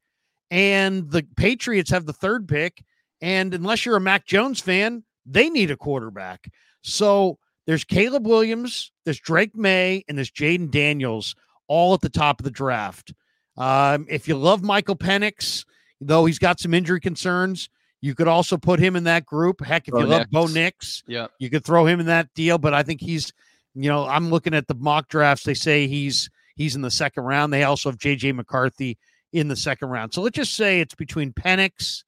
[0.49, 2.83] And the Patriots have the third pick.
[3.21, 6.51] And unless you're a Mac Jones fan, they need a quarterback.
[6.81, 7.37] So
[7.67, 11.35] there's Caleb Williams, there's Drake Maye, and there's Jayden Daniels
[11.71, 13.13] all at the top of the draft.
[13.55, 15.63] Um, if you love Michael Penix,
[16.01, 17.69] though he's got some injury concerns,
[18.01, 19.63] you could also put him in that group.
[19.63, 20.17] Heck, if Bo you Nix.
[20.17, 22.57] love Bo Nix, yeah, you could throw him in that deal.
[22.57, 23.31] But I think he's,
[23.73, 25.45] you know, I'm looking at the mock drafts.
[25.45, 27.53] They say he's he's in the second round.
[27.53, 28.97] They also have JJ McCarthy
[29.31, 30.13] in the second round.
[30.13, 32.03] So let's just say it's between Penix,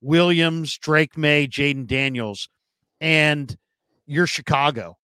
[0.00, 2.48] Williams, Drake Maye, Jayden Daniels,
[3.00, 3.56] and
[4.06, 4.98] you're Chicago.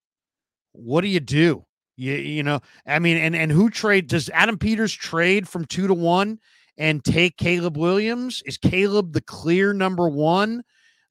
[0.70, 1.64] What do you do?
[1.96, 5.86] You, you know, I mean, and and who trade does Adam Peters trade from two
[5.86, 6.38] to one
[6.76, 8.42] and take Caleb Williams?
[8.44, 10.62] Is Caleb the clear number one?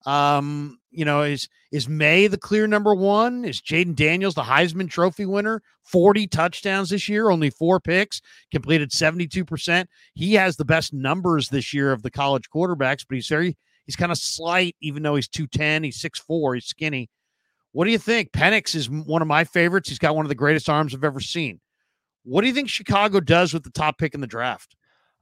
[0.06, 3.44] Um, you know, is is Maye the clear number one?
[3.46, 5.62] Is Jayden Daniels the Heisman Trophy winner?
[5.84, 8.22] 40 touchdowns this year, only four picks,
[8.52, 9.86] completed 72%.
[10.14, 13.96] He has the best numbers this year of the college quarterbacks, but he's very he's
[13.96, 17.10] kind of slight, even though he's 210, he's 6'4, he's skinny.
[17.76, 18.32] What do you think?
[18.32, 19.90] Penix is one of my favorites.
[19.90, 21.60] He's got one of the greatest arms I've ever seen.
[22.24, 24.78] What do you think Chicago does with the top pick in the draft?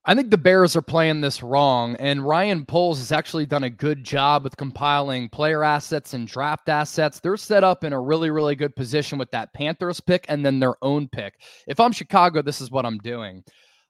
[0.06, 3.72] I think the Bears are playing this wrong, and Ryan Poles has actually done a
[3.72, 7.20] good job with compiling player assets and draft assets.
[7.20, 10.60] They're set up in a really, really good position with that Panthers pick and then
[10.60, 11.42] their own pick.
[11.68, 13.44] If I'm Chicago, this is what I'm doing.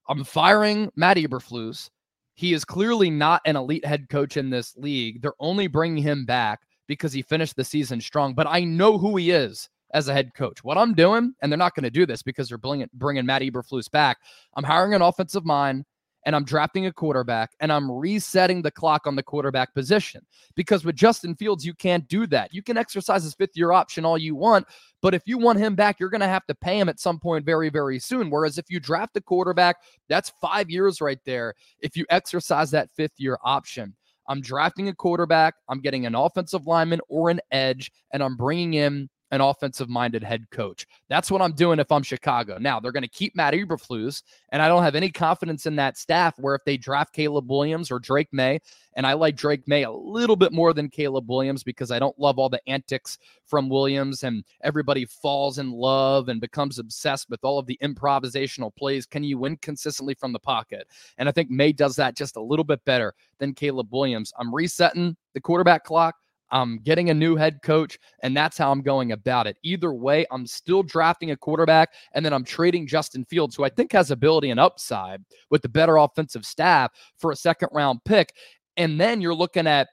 [0.07, 1.89] I'm firing Matt Eberflus.
[2.36, 5.22] He is clearly not an elite head coach in this league.
[5.22, 6.61] They're only bringing him back
[6.93, 10.33] because he finished the season strong, but I know who he is as a head
[10.33, 10.63] coach.
[10.63, 13.41] What I'm doing, and they're not going to do this because they're bringing, bringing Matt
[13.41, 14.17] Eberflus back.
[14.55, 15.85] I'm hiring an offensive mind
[16.25, 20.25] and I'm drafting a quarterback and I'm resetting the clock on the quarterback position.
[20.55, 22.53] Because with Justin Fields, you can't do that.
[22.53, 24.65] You can exercise his fifth year option all you want,
[25.01, 27.19] but if you want him back, you're going to have to pay him at some
[27.19, 28.29] point very, very soon.
[28.29, 29.77] Whereas if you draft a quarterback,
[30.07, 33.93] that's five years right there if you exercise that fifth year option.
[34.28, 38.74] I'm drafting a quarterback, I'm getting an offensive lineman or an edge, and I'm bringing
[38.74, 40.86] in an offensive minded head coach.
[41.09, 42.59] That's what I'm doing if I'm Chicago.
[42.59, 45.97] Now, they're going to keep Matt Eberflus, and I don't have any confidence in that
[45.97, 48.59] staff where if they draft Caleb Williams or Drake Maye,
[48.95, 52.17] and I like Drake Maye a little bit more than Caleb Williams because I don't
[52.19, 53.17] love all the antics
[53.47, 58.75] from Williams and everybody falls in love and becomes obsessed with all of the improvisational
[58.75, 59.07] plays.
[59.07, 60.88] Can you win consistently from the pocket?
[61.17, 64.31] And I think Maye does that just a little bit better than Caleb Williams.
[64.38, 66.17] I'm resetting the quarterback clock.
[66.54, 69.58] I'm getting a new head coach, and that's how I'm going about it.
[69.64, 73.70] Either way, I'm still drafting a quarterback, and then I'm trading Justin Fields, who I
[73.70, 78.34] think has ability and upside with the better offensive staff for a second round pick.
[78.78, 79.89] And then you're looking at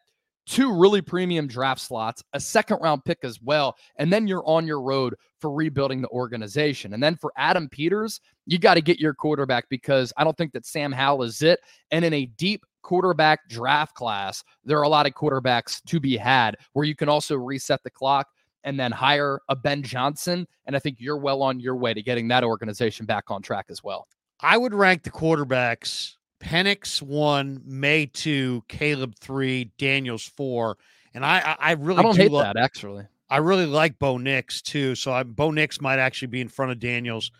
[0.46, 3.76] two really premium draft slots, a second round pick as well.
[3.96, 6.92] And then you're on your road for rebuilding the organization.
[6.92, 10.52] And then for Adam Peters, you got to get your quarterback because I don't think
[10.52, 11.60] that Sam Howell is it.
[11.90, 16.16] And in a deep quarterback draft class, there are a lot of quarterbacks to be
[16.16, 18.28] had where you can also reset the clock
[18.64, 20.46] and then hire a Ben Johnson.
[20.66, 23.66] And I think you're well on your way to getting that organization back on track
[23.70, 24.06] as well.
[24.40, 30.78] I would rank the quarterbacks Penix one, Maye two, Caleb three, Daniels four,
[31.14, 33.04] and I I, really I don't do hate lo- that actually.
[33.28, 36.72] I really like Bo Nix too, so I, Bo Nix might actually be in front
[36.72, 37.30] of Daniels,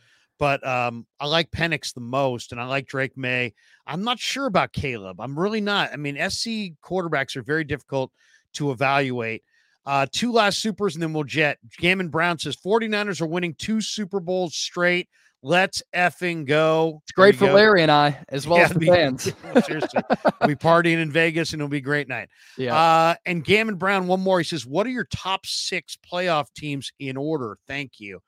[0.40, 3.52] but um, I like Penix the most, and I like Drake Maye.
[3.86, 5.20] I'm not sure about Caleb.
[5.20, 5.92] I'm really not.
[5.92, 8.10] I mean, SC quarterbacks are very difficult
[8.54, 9.44] to evaluate.
[9.84, 11.58] Uh, two last supers, and then we'll jet.
[11.78, 15.10] Gammon Brown says 49ers are winning two Super Bowls straight.
[15.42, 17.00] Let's effing go.
[17.04, 17.54] It's great for go.
[17.54, 19.22] Larry and I, as well yeah, as the be, fans.
[19.66, 20.02] seriously.
[20.40, 22.28] we'll be partying in Vegas and it'll be a great night.
[22.58, 22.76] Yeah.
[22.76, 24.38] Uh, and Gammon Brown, one more.
[24.38, 27.56] He says, What are your top six playoff teams in order?
[27.66, 28.20] Thank you.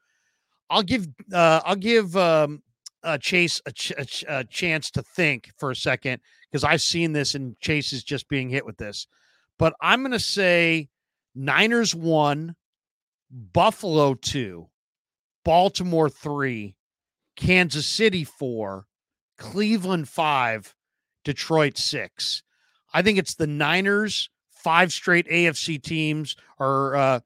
[0.73, 2.63] I'll give uh, I'll give um,
[3.05, 6.21] uh, Chase a, ch- a, ch- a chance to think for a second
[6.51, 9.07] because I've seen this and Chase is just being hit with this.
[9.59, 10.89] But I'm going to say
[11.35, 12.57] Niners one,
[13.31, 14.69] Buffalo two,
[15.45, 16.75] Baltimore three,
[17.37, 18.87] Kansas City four,
[19.37, 20.75] Cleveland five,
[21.25, 22.43] Detroit six.
[22.95, 27.21] I think it's the Niners, five straight AFC teams, or uh,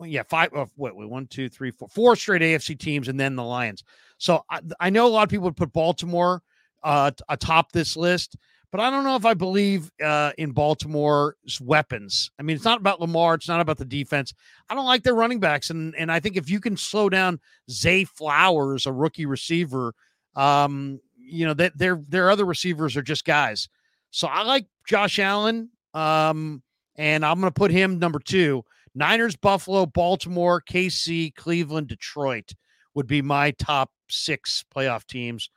[0.00, 0.52] yeah, five.
[0.54, 0.94] Uh, what?
[0.94, 3.84] One, two, three, four, four straight AFC teams, and then the Lions.
[4.18, 6.42] So I, I know a lot of people would put Baltimore
[6.82, 8.36] uh, atop this list,
[8.70, 12.30] but I don't know if I believe uh, in Baltimore's weapons.
[12.38, 13.34] I mean, it's not about Lamar.
[13.34, 14.34] It's not about the defense.
[14.68, 17.40] I don't like their running backs, and and I think if you can slow down
[17.70, 19.94] Zay Flowers, a rookie receiver,
[20.34, 23.68] um, you know that their their other receivers are just guys.
[24.10, 26.62] So I like Josh Allen, um,
[26.96, 28.64] and I'm going to put him number two.
[28.96, 32.50] Niners, Buffalo, Baltimore, KC, Cleveland, Detroit
[32.94, 35.50] would be my top six playoff teams.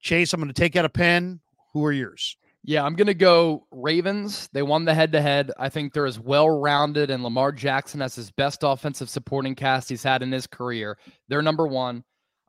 [0.00, 1.38] Chase, I'm going to take out a pen.
[1.74, 2.36] Who are yours?
[2.64, 4.48] Yeah, I'm going to go Ravens.
[4.54, 5.52] They won the head to head.
[5.58, 9.90] I think they're as well rounded, and Lamar Jackson has his best offensive supporting cast
[9.90, 10.96] he's had in his career.
[11.28, 12.02] They're number one.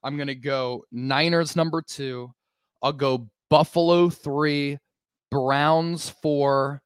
[0.06, 2.32] I'm going to go Niners number two.
[2.82, 4.78] I'll go Buffalo three,
[5.32, 6.82] Browns four,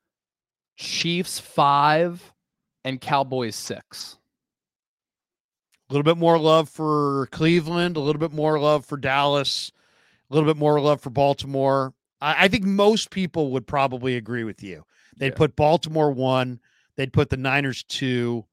[0.77, 2.32] Chiefs five,
[2.83, 4.17] and Cowboys six.
[5.89, 9.71] A little bit more love for Cleveland, a little bit more love for Dallas,
[10.29, 11.93] a little bit more love for Baltimore.
[12.21, 14.83] I, I think most people would probably agree with you.
[15.17, 15.37] They'd yeah.
[15.37, 16.59] put Baltimore one,
[16.95, 18.45] they'd put the Niners two.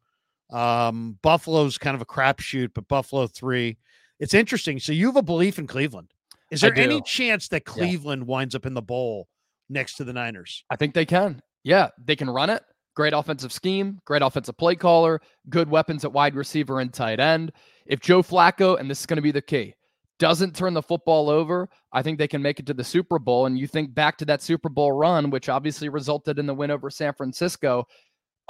[0.51, 3.79] Um, Buffalo's kind of a crapshoot, but Buffalo three.
[4.19, 4.81] It's interesting.
[4.81, 6.13] So you have a belief in Cleveland.
[6.51, 8.27] Is there any chance that Cleveland yeah.
[8.27, 9.29] winds up in the bowl
[9.69, 10.65] next to the Niners?
[10.69, 11.41] I think they can.
[11.63, 12.65] Yeah, they can run it.
[13.01, 17.51] Great offensive scheme, great offensive play caller, good weapons at wide receiver and tight end.
[17.87, 19.73] If Joe Flacco, and this is going to be the key,
[20.19, 23.47] doesn't turn the football over, I think they can make it to the Super Bowl.
[23.47, 26.71] And you think back to that Super Bowl run, which obviously resulted in the win
[26.71, 27.87] over San Francisco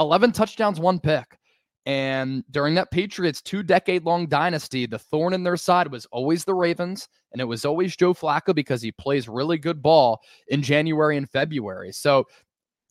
[0.01, 1.39] 11 touchdowns, one pick.
[1.87, 6.45] And during that Patriots two decade long dynasty, the thorn in their side was always
[6.45, 10.61] the Ravens, and it was always Joe Flacco because he plays really good ball in
[10.61, 11.93] January and February.
[11.93, 12.27] So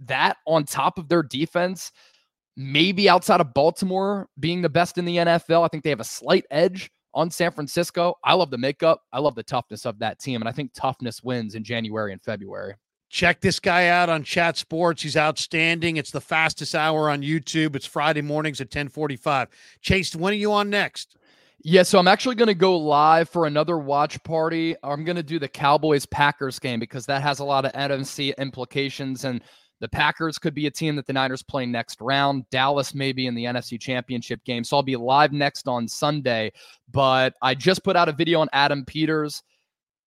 [0.06, 1.91] that on top of their defense,
[2.56, 6.06] maybe outside of Baltimore being the best in the NFL, I think they have a
[6.06, 8.16] slight edge on San Francisco.
[8.24, 9.02] I love the makeup.
[9.12, 10.41] I love the toughness of that team.
[10.41, 12.76] And I think toughness wins in January and February.
[13.10, 15.02] Check this guy out on Chat Sports.
[15.02, 15.97] He's outstanding.
[15.97, 17.76] It's the fastest hour on YouTube.
[17.76, 19.47] It's Friday mornings at 1045.
[19.82, 21.18] Chase, when are you on next?
[21.62, 24.76] Yeah, so I'm actually going to go live for another watch party.
[24.84, 28.38] I'm going to do the Cowboys Packers game because that has a lot of NFC
[28.38, 29.26] implications.
[29.26, 29.41] And
[29.80, 32.50] the Packers could be a team that the Niners play next round.
[32.50, 34.64] Dallas may be in the NFC Championship game.
[34.64, 36.52] So I'll be live next on Sunday.
[36.92, 39.44] But I just put out a video on Adam Peters.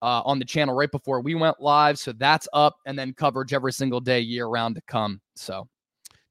[0.02, 1.96] Uh, on the channel right before we went live.
[1.96, 5.20] So that's up and then coverage every single day year round to come.
[5.36, 5.68] So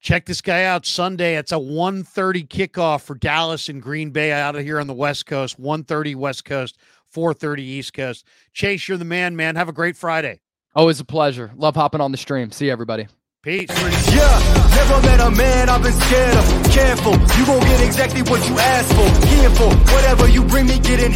[0.02, 1.38] check this guy out Sunday.
[1.38, 5.26] It's a 1:30 kickoff for Dallas and Green Bay out of here on the West
[5.26, 5.58] Coast.
[5.58, 6.80] 1:30 West Coast,
[7.16, 8.26] 4:30 East Coast.
[8.52, 9.56] Chase, you're the man, man.
[9.56, 10.42] Have a great Friday.
[10.76, 11.52] Always a pleasure.
[11.56, 12.52] Love hopping on the stream.
[12.52, 13.08] See everybody.
[13.44, 13.66] Peace.
[13.72, 14.38] Yeah,
[14.78, 16.46] never met a man I've been scared of.
[16.70, 19.32] Careful, you gon' get exactly what you asked for.
[19.62, 21.12] For whatever you bring me, get in.